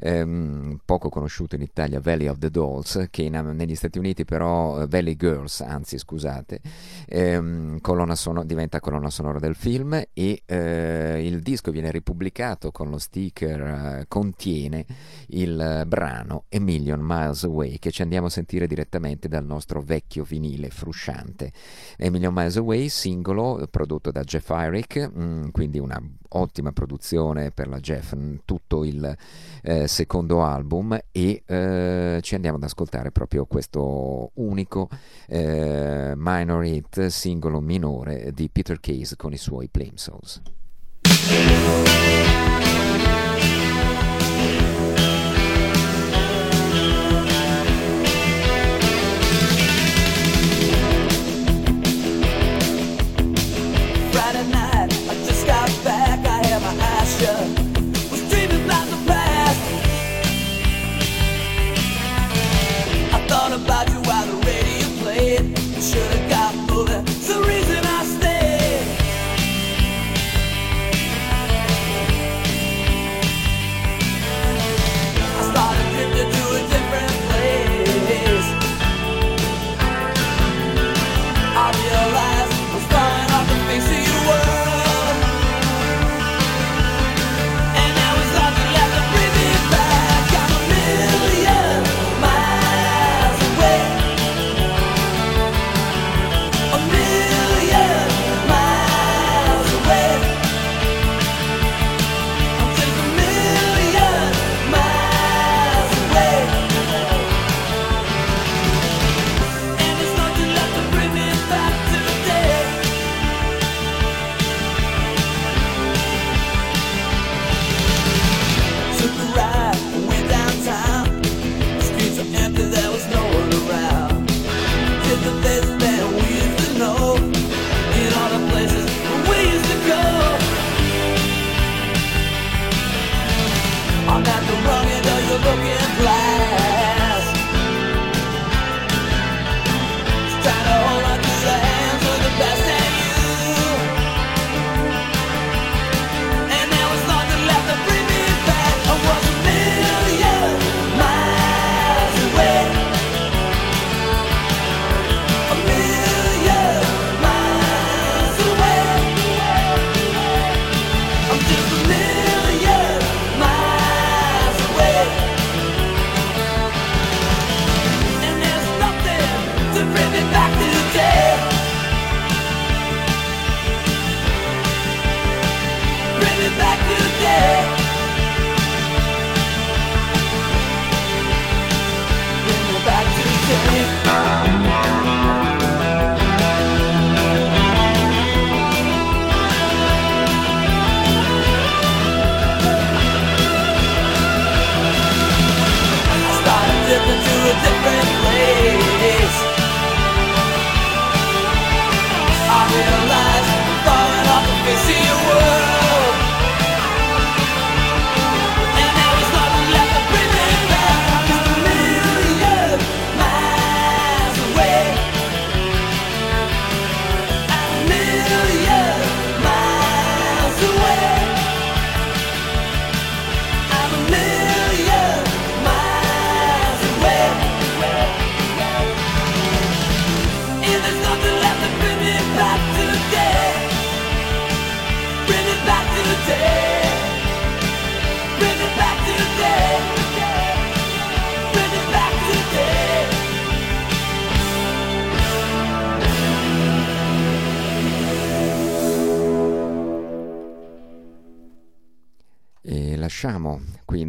ehm, 0.00 0.80
poco 0.84 1.08
conosciuto 1.08 1.54
in 1.54 1.62
Italia, 1.62 2.00
Valley 2.00 2.26
of 2.26 2.38
the 2.38 2.50
Dolls, 2.50 3.06
che 3.10 3.22
in- 3.22 3.52
negli 3.54 3.74
Stati 3.74 3.98
Uniti 3.98 4.24
però 4.24 4.82
eh, 4.82 4.86
Valley 4.86 5.16
Girls, 5.16 5.60
anzi 5.60 5.98
scusate, 5.98 6.60
ehm, 7.06 7.80
colonna 7.80 8.14
sono- 8.14 8.44
diventa 8.44 8.80
colonna 8.80 9.10
sonora 9.10 9.38
del 9.38 9.54
film 9.54 10.02
e 10.12 10.42
eh, 10.44 11.22
il 11.24 11.40
disco 11.40 11.70
viene 11.70 11.90
ripubblicato 11.90 12.70
con 12.70 12.90
lo 12.90 12.98
sticker 12.98 13.60
eh, 13.60 14.04
contiene 14.08 14.84
il 15.28 15.84
brano 15.86 16.44
A 16.50 16.60
Million 16.60 17.00
Miles 17.04 17.44
Away 17.44 17.78
che 17.78 17.90
ci 17.90 18.02
andiamo 18.02 18.26
a 18.26 18.30
sentire 18.30 18.66
direttamente 18.66 19.28
dal 19.28 19.44
nostro 19.44 19.80
vecchio 19.80 20.24
vinile 20.24 20.70
frusciante. 20.70 21.52
A 21.98 22.10
Million 22.10 22.32
Miles 22.34 22.56
Away, 22.56 22.88
singolo 22.88 23.66
prodotto 23.70 24.10
da 24.10 24.22
Jeff 24.22 24.50
mh, 24.50 25.10
mm, 25.18 25.48
quindi 25.50 25.78
una 25.78 26.00
ottima 26.36 26.72
produzione 26.72 27.50
per 27.50 27.68
la 27.68 27.78
Jeff, 27.78 28.14
mh, 28.14 28.40
tutto 28.44 28.84
il 28.84 29.16
eh, 29.62 29.86
secondo 29.86 30.42
album 30.42 30.98
e 31.12 31.42
eh, 31.44 32.18
ci 32.22 32.34
andiamo 32.34 32.56
ad 32.56 32.64
ascoltare 32.64 33.10
proprio 33.10 33.44
questo 33.46 34.30
unico 34.34 34.88
eh, 35.26 36.12
minor 36.16 36.64
hit, 36.64 37.06
singolo 37.06 37.60
minore 37.60 38.32
di 38.32 38.48
Peter 38.50 38.80
Case 38.80 39.16
con 39.16 39.32
i 39.32 39.38
suoi 39.38 39.68
Plimsolls. 39.68 40.42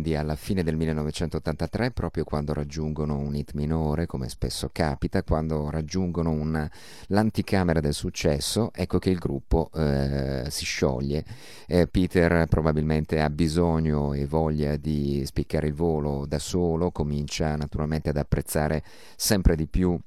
Quindi 0.06 0.16
alla 0.16 0.36
fine 0.36 0.62
del 0.62 0.76
1983, 0.76 1.90
proprio 1.90 2.24
quando 2.26 2.54
raggiungono 2.54 3.18
un 3.18 3.36
hit 3.36 3.54
minore, 3.54 4.06
come 4.06 4.30
spesso 4.30 4.70
capita, 4.72 5.24
quando 5.24 5.72
raggiungono 5.72 6.30
un- 6.30 6.70
l'anticamera 7.08 7.80
del 7.80 7.94
successo, 7.96 8.70
ecco 8.72 9.00
che 9.00 9.10
il 9.10 9.18
gruppo 9.18 9.72
eh, 9.74 10.46
si 10.50 10.64
scioglie. 10.64 11.26
Eh, 11.66 11.88
Peter 11.88 12.46
probabilmente 12.48 13.20
ha 13.20 13.30
bisogno 13.32 14.14
e 14.14 14.28
voglia 14.28 14.76
di 14.78 15.24
spiccare 15.26 15.68
il 15.68 15.74
volo 15.74 16.26
da 16.28 16.38
solo, 16.38 16.92
comincia 16.92 17.56
naturalmente 17.56 18.10
ad 18.10 18.18
apprezzare 18.18 18.84
sempre 19.16 19.56
di 19.56 19.66
più 19.66 20.00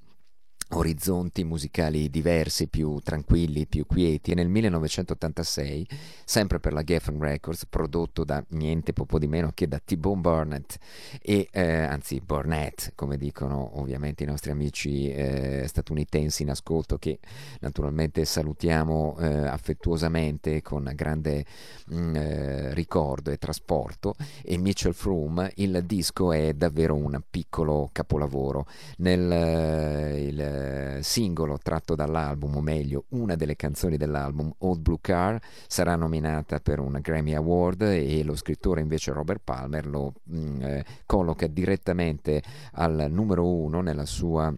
orizzonti 0.70 1.44
musicali 1.44 2.10
diversi, 2.10 2.68
più 2.68 2.98
tranquilli, 3.02 3.66
più 3.66 3.86
quieti 3.86 4.32
e 4.32 4.34
nel 4.34 4.48
1986, 4.48 5.88
sempre 6.24 6.60
per 6.60 6.72
la 6.72 6.82
Geffen 6.82 7.18
Records, 7.18 7.66
prodotto 7.66 8.24
da 8.24 8.44
niente 8.50 8.92
poco 8.92 9.18
di 9.18 9.26
meno 9.26 9.50
che 9.54 9.66
da 9.66 9.78
T-Bone 9.78 10.20
Burnett 10.20 10.76
e 11.22 11.48
eh, 11.50 11.82
anzi 11.82 12.20
Burnett, 12.20 12.92
come 12.94 13.16
dicono 13.16 13.80
ovviamente 13.80 14.24
i 14.24 14.26
nostri 14.26 14.50
amici 14.50 15.10
eh, 15.10 15.64
statunitensi 15.66 16.42
in 16.42 16.50
ascolto 16.50 16.98
che 16.98 17.18
naturalmente 17.60 18.24
salutiamo 18.24 19.16
eh, 19.18 19.46
affettuosamente 19.46 20.60
con 20.62 20.90
grande 20.94 21.44
mh, 21.86 22.14
eh, 22.14 22.74
ricordo 22.74 23.30
e 23.30 23.38
trasporto 23.38 24.14
e 24.42 24.58
Mitchell 24.58 24.92
Froome, 24.92 25.52
il 25.56 25.82
disco 25.84 26.32
è 26.32 26.52
davvero 26.52 26.94
un 26.94 27.20
piccolo 27.28 27.88
capolavoro. 27.92 28.66
Nel, 28.98 29.30
eh, 29.30 30.22
il 30.26 30.57
eh, 30.58 31.02
singolo 31.02 31.58
tratto 31.62 31.94
dall'album, 31.94 32.56
o 32.56 32.60
meglio, 32.60 33.04
una 33.10 33.36
delle 33.36 33.56
canzoni 33.56 33.96
dell'album, 33.96 34.52
Old 34.58 34.80
Blue 34.80 34.98
Car, 35.00 35.40
sarà 35.66 35.94
nominata 35.96 36.60
per 36.60 36.80
un 36.80 36.98
Grammy 37.00 37.34
Award 37.34 37.82
e 37.82 38.22
lo 38.24 38.34
scrittore 38.34 38.80
invece 38.80 39.12
Robert 39.12 39.40
Palmer 39.42 39.86
lo 39.86 40.12
mh, 40.24 40.38
mm, 40.38 40.62
eh, 40.62 40.84
colloca 41.06 41.46
direttamente 41.46 42.42
al 42.72 43.06
numero 43.10 43.46
uno 43.46 43.80
nella 43.80 44.06
sua 44.06 44.54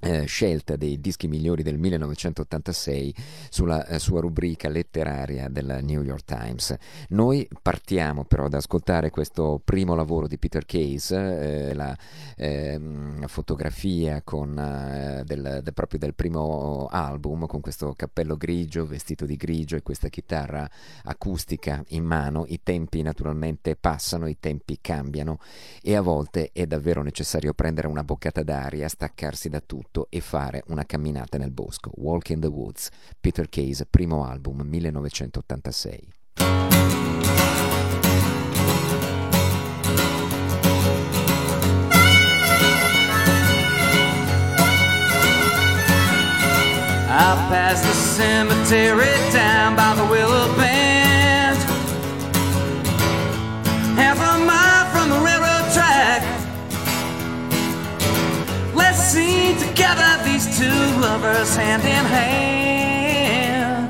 eh, 0.00 0.24
scelta 0.26 0.76
dei 0.76 1.00
dischi 1.00 1.26
migliori 1.26 1.62
del 1.62 1.78
1986 1.78 3.14
sulla 3.50 3.84
eh, 3.86 3.98
sua 3.98 4.20
rubrica 4.20 4.68
letteraria 4.68 5.48
del 5.48 5.80
New 5.82 6.02
York 6.02 6.24
Times. 6.24 6.76
Noi 7.08 7.48
partiamo 7.60 8.24
però 8.24 8.44
ad 8.44 8.54
ascoltare 8.54 9.10
questo 9.10 9.60
primo 9.64 9.94
lavoro 9.94 10.26
di 10.26 10.38
Peter 10.38 10.64
Case, 10.64 11.16
eh, 11.70 11.74
la 11.74 11.96
ehm, 12.36 13.26
fotografia 13.26 14.22
con, 14.22 14.56
eh, 14.56 15.22
del, 15.24 15.60
del, 15.62 15.74
proprio 15.74 15.98
del 15.98 16.14
primo 16.14 16.86
album, 16.90 17.46
con 17.46 17.60
questo 17.60 17.94
cappello 17.94 18.36
grigio, 18.36 18.86
vestito 18.86 19.26
di 19.26 19.36
grigio 19.36 19.76
e 19.76 19.82
questa 19.82 20.08
chitarra 20.08 20.68
acustica 21.04 21.82
in 21.88 22.04
mano. 22.04 22.44
I 22.46 22.60
tempi 22.62 23.02
naturalmente 23.02 23.74
passano, 23.74 24.28
i 24.28 24.38
tempi 24.38 24.78
cambiano 24.80 25.40
e 25.82 25.96
a 25.96 26.00
volte 26.00 26.50
è 26.52 26.66
davvero 26.66 27.02
necessario 27.02 27.52
prendere 27.52 27.88
una 27.88 28.04
boccata 28.04 28.42
d'aria, 28.42 28.88
staccarsi 28.88 29.48
da 29.48 29.60
tutto 29.60 29.87
tutto 29.88 30.06
e 30.10 30.20
fare 30.20 30.62
una 30.68 30.84
camminata 30.84 31.38
nel 31.38 31.50
bosco. 31.50 31.90
Walk 31.96 32.30
in 32.30 32.40
the 32.40 32.46
Woods, 32.46 32.90
Peter 33.20 33.48
Case, 33.48 33.86
primo 33.86 34.24
album 34.24 34.58
1986. 34.58 36.16
I 47.10 47.34
passed 47.48 47.82
the 47.82 47.92
cemetery 47.92 49.06
down 49.32 49.74
by 49.74 49.94
the 49.94 50.04
willow 50.04 50.54
bend. 50.56 50.77
Together 59.78 60.10
these 60.24 60.58
two 60.58 60.80
lovers 60.98 61.54
hand 61.54 61.84
in 61.84 62.04
hand. 62.04 63.88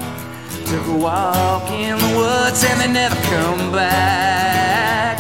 Took 0.66 0.86
a 0.86 0.94
walk 0.94 1.70
in 1.70 1.96
the 1.96 2.12
woods 2.14 2.62
and 2.62 2.78
they 2.78 2.92
never 2.92 3.16
come 3.32 3.72
back. 3.72 5.16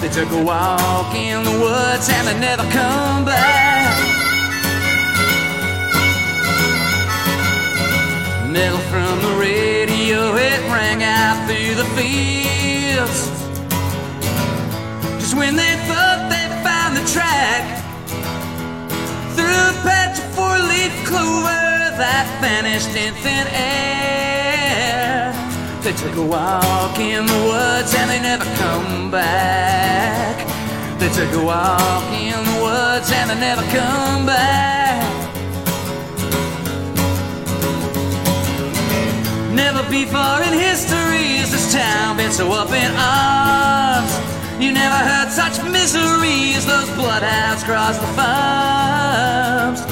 They 0.00 0.08
took 0.08 0.30
a 0.30 0.42
walk 0.42 1.14
in 1.14 1.44
the 1.44 1.58
woods 1.60 2.08
and 2.08 2.26
they 2.28 2.38
never 2.40 2.62
come 2.70 3.26
back. 3.26 3.94
Metal 8.50 8.78
from 8.88 9.20
the 9.20 9.36
radio, 9.38 10.34
it 10.36 10.60
rang 10.72 11.02
out 11.02 11.46
through 11.46 11.74
the 11.74 11.84
fields. 11.94 13.28
Just 15.20 15.36
when 15.36 15.56
they 15.56 15.76
thought 15.86 16.30
they 16.30 16.48
found 16.64 16.96
the 16.96 17.04
track, 17.12 17.85
a 19.48 19.72
patch 19.82 20.18
of 20.18 20.24
four-leaf 20.34 20.92
clover 21.06 21.66
that 21.98 22.26
vanished 22.40 22.94
in 22.94 23.14
thin 23.24 23.46
air. 23.54 25.32
They 25.82 25.92
took 25.92 26.16
a 26.16 26.22
walk 26.22 26.98
in 26.98 27.26
the 27.26 27.40
woods 27.46 27.94
and 27.94 28.10
they 28.10 28.20
never 28.20 28.44
come 28.56 29.10
back. 29.10 30.36
They 30.98 31.08
took 31.10 31.32
a 31.34 31.44
walk 31.44 32.04
in 32.12 32.34
the 32.34 32.58
woods 32.60 33.12
and 33.12 33.30
they 33.30 33.38
never 33.38 33.62
come 33.70 34.26
back. 34.26 35.04
Never 39.54 39.82
before 39.88 40.42
in 40.42 40.52
history 40.52 41.38
has 41.38 41.50
this 41.52 41.72
town 41.72 42.16
been 42.16 42.32
so 42.32 42.50
up 42.52 42.70
in 42.72 42.90
arms. 42.96 44.25
You 44.58 44.72
never 44.72 44.96
heard 44.96 45.30
such 45.30 45.62
misery 45.70 46.54
as 46.54 46.64
those 46.64 46.88
bloodhounds 46.96 47.62
cross 47.62 47.98
the 47.98 48.06
farms. 48.16 49.82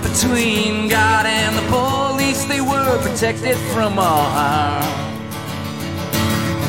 Between 0.00 0.88
God 0.88 1.26
and 1.26 1.54
the 1.54 1.66
police, 1.68 2.46
they 2.46 2.62
were 2.62 2.98
protected 3.02 3.58
from 3.74 3.98
all 3.98 4.24
harm. 4.24 4.84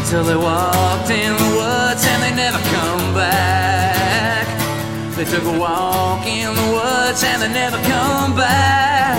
Until 0.02 0.26
they 0.26 0.36
walked 0.36 1.10
in 1.10 1.32
the 1.38 1.56
woods 1.56 2.06
and 2.06 2.22
they 2.24 2.36
never 2.36 2.60
come 2.76 3.14
back. 3.14 4.46
They 5.16 5.24
took 5.24 5.46
a 5.46 5.58
walk 5.58 6.28
in 6.28 6.54
the 6.54 6.72
woods 6.76 7.24
and 7.24 7.42
they 7.42 7.54
never 7.54 7.78
come 7.84 8.36
back. 8.36 9.18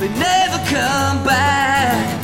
They 0.00 0.08
never 0.18 0.58
come 0.66 1.22
back. 1.24 2.19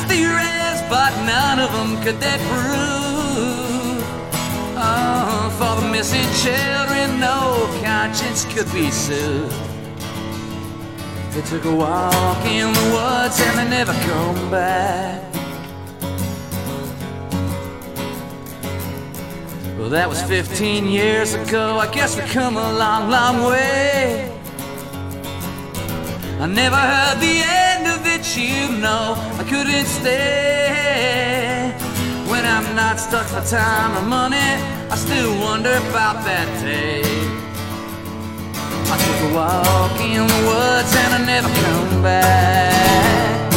Theories, 0.00 0.80
but 0.88 1.12
none 1.26 1.58
of 1.58 1.70
them 1.72 2.02
could 2.02 2.18
they 2.20 2.38
prove. 2.48 4.02
Oh, 4.76 5.54
for 5.58 5.80
the 5.80 5.88
missing 5.88 6.28
children, 6.42 7.20
no 7.20 7.68
conscience 7.82 8.44
could 8.46 8.70
be 8.72 8.90
soothed. 8.90 9.54
They 11.32 11.42
took 11.42 11.64
a 11.64 11.74
walk 11.74 12.44
in 12.44 12.72
the 12.72 12.86
woods 12.94 13.40
and 13.40 13.58
they 13.58 13.68
never 13.68 13.92
come 13.92 14.50
back. 14.50 15.32
Well, 19.78 19.90
that 19.90 20.08
was 20.08 20.22
15 20.22 20.86
years 20.86 21.34
ago. 21.34 21.78
I 21.78 21.90
guess 21.90 22.16
we've 22.16 22.30
come 22.30 22.56
a 22.56 22.72
long, 22.74 23.10
long 23.10 23.42
way. 23.50 24.30
I 26.38 26.46
never 26.46 26.76
heard 26.76 27.18
the 27.18 27.42
end 27.44 27.71
you 28.36 28.68
know. 28.80 29.14
I 29.38 29.44
couldn't 29.44 29.86
stay. 29.86 31.72
When 32.30 32.44
I'm 32.46 32.74
not 32.74 32.98
stuck 32.98 33.26
for 33.26 33.42
time 33.42 33.96
or 33.98 34.06
money, 34.08 34.50
I 34.90 34.96
still 34.96 35.38
wonder 35.38 35.76
about 35.90 36.24
that 36.24 36.48
day. 36.62 37.02
I 38.92 38.96
took 39.04 39.20
a 39.28 39.34
walk 39.34 40.00
in 40.00 40.26
the 40.26 40.40
woods 40.48 40.92
and 40.96 41.14
I 41.14 41.20
never 41.24 41.48
come 41.48 42.02
back. 42.02 43.52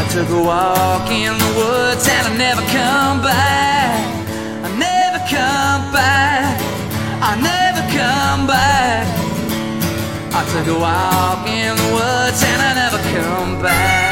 I 0.00 0.04
took 0.08 0.28
a 0.30 0.42
walk 0.42 1.10
in 1.10 1.36
the 1.36 1.50
woods 1.60 2.08
and 2.08 2.24
I 2.28 2.36
never 2.36 2.62
come 2.72 3.20
back. 3.20 3.98
I 4.64 4.70
never 4.78 5.20
come 5.28 5.92
back. 5.92 6.60
I 7.20 7.36
never 7.50 7.82
come 7.92 8.46
back. 8.46 9.04
I 10.32 10.42
took 10.52 10.66
a 10.66 10.78
walk 10.78 11.46
in 11.48 11.76
the 11.76 11.88
woods 11.92 12.42
and 12.42 12.60
I 12.62 12.72
never 12.74 13.00
come 13.12 13.62
back. 13.62 14.03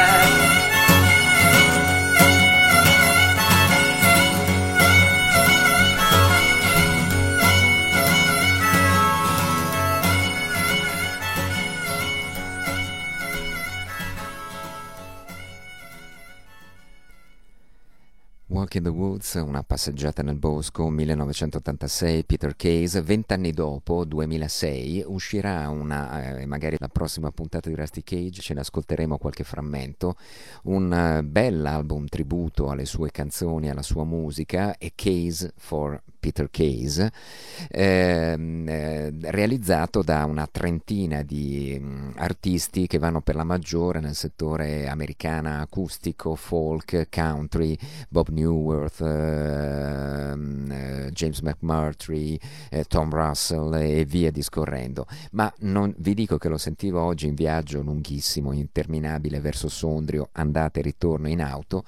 Walk 18.72 18.74
in 18.74 18.82
the 18.84 18.88
Woods, 18.88 19.34
una 19.34 19.62
passeggiata 19.62 20.22
nel 20.22 20.36
bosco, 20.36 20.88
1986, 20.88 22.24
Peter 22.24 22.56
Case. 22.56 23.02
Vent'anni 23.02 23.52
dopo, 23.52 24.04
2006, 24.04 25.04
uscirà 25.06 25.68
una, 25.68 26.38
eh, 26.38 26.46
magari 26.46 26.76
la 26.78 26.88
prossima 26.88 27.30
puntata 27.30 27.68
di 27.68 27.74
Rusty 27.74 28.02
Cage, 28.02 28.40
ce 28.40 28.54
ne 28.54 28.60
ascolteremo 28.60 29.18
qualche 29.18 29.44
frammento, 29.44 30.16
un 30.64 30.90
uh, 30.90 31.22
bel 31.22 31.66
album 31.66 32.06
tributo 32.06 32.70
alle 32.70 32.86
sue 32.86 33.10
canzoni, 33.10 33.68
alla 33.68 33.82
sua 33.82 34.04
musica, 34.04 34.78
e 34.78 34.92
Case 34.94 35.52
for 35.56 36.00
Peter 36.22 36.48
Case, 36.52 37.10
ehm, 37.68 38.68
eh, 38.68 39.12
realizzato 39.22 40.02
da 40.02 40.24
una 40.24 40.46
trentina 40.48 41.22
di 41.22 41.76
mm, 41.76 42.10
artisti 42.14 42.86
che 42.86 42.98
vanno 42.98 43.20
per 43.22 43.34
la 43.34 43.42
maggiore 43.42 43.98
nel 43.98 44.14
settore 44.14 44.86
americana 44.86 45.58
acustico, 45.58 46.36
folk, 46.36 47.08
country, 47.10 47.76
Bob 48.08 48.28
Newworth, 48.28 49.00
ehm, 49.00 50.70
eh, 50.70 51.10
James 51.10 51.40
McMurtry, 51.40 52.38
eh, 52.70 52.84
Tom 52.84 53.10
Russell 53.10 53.74
e 53.74 54.04
via 54.04 54.30
discorrendo. 54.30 55.06
Ma 55.32 55.52
non, 55.62 55.92
vi 55.98 56.14
dico 56.14 56.38
che 56.38 56.48
lo 56.48 56.56
sentivo 56.58 57.00
oggi 57.00 57.26
in 57.26 57.34
viaggio 57.34 57.82
lunghissimo, 57.82 58.52
interminabile 58.52 59.40
verso 59.40 59.68
Sondrio, 59.68 60.28
andata 60.34 60.78
e 60.78 60.82
ritorno 60.82 61.28
in 61.28 61.42
auto 61.42 61.84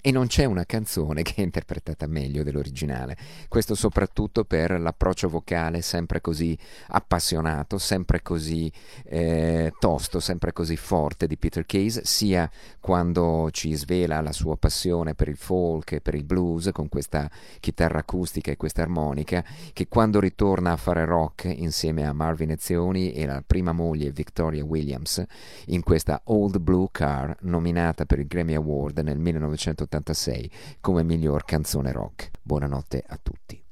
e 0.00 0.10
non 0.10 0.26
c'è 0.26 0.44
una 0.44 0.64
canzone 0.64 1.22
che 1.22 1.34
è 1.36 1.40
interpretata 1.42 2.06
meglio 2.06 2.42
dell'originale. 2.42 3.16
Questo 3.48 3.74
soprattutto 3.74 4.44
per 4.44 4.80
l'approccio 4.80 5.28
vocale 5.28 5.82
sempre 5.82 6.20
così 6.20 6.56
appassionato, 6.88 7.78
sempre 7.78 8.22
così 8.22 8.70
eh, 9.04 9.72
tosto, 9.78 10.20
sempre 10.20 10.52
così 10.52 10.76
forte 10.76 11.26
di 11.26 11.36
Peter 11.36 11.66
Case, 11.66 12.04
sia 12.04 12.50
quando 12.80 13.48
ci 13.50 13.74
svela 13.74 14.20
la 14.20 14.32
sua 14.32 14.56
passione 14.56 15.14
per 15.14 15.28
il 15.28 15.36
folk 15.36 15.92
e 15.92 16.00
per 16.00 16.14
il 16.14 16.24
blues 16.24 16.70
con 16.72 16.88
questa 16.88 17.30
chitarra 17.60 17.98
acustica 17.98 18.50
e 18.50 18.56
questa 18.56 18.82
armonica, 18.82 19.44
che 19.72 19.88
quando 19.88 20.20
ritorna 20.20 20.72
a 20.72 20.76
fare 20.76 21.04
rock 21.04 21.44
insieme 21.44 22.06
a 22.06 22.12
Marvin 22.12 22.52
Ezzioni 22.52 23.12
e 23.12 23.26
la 23.26 23.42
prima 23.46 23.72
moglie 23.72 24.10
Victoria 24.10 24.64
Williams 24.64 25.22
in 25.66 25.82
questa 25.82 26.20
Old 26.24 26.58
Blue 26.58 26.88
Car 26.90 27.36
nominata 27.40 28.04
per 28.06 28.18
il 28.18 28.26
Grammy 28.26 28.54
Award 28.54 28.98
nel 28.98 29.18
1980 29.18 29.89
1986 29.90 30.78
come 30.80 31.02
miglior 31.02 31.44
canzone 31.44 31.92
rock. 31.92 32.30
Buonanotte 32.42 33.04
a 33.06 33.18
tutti. 33.20 33.62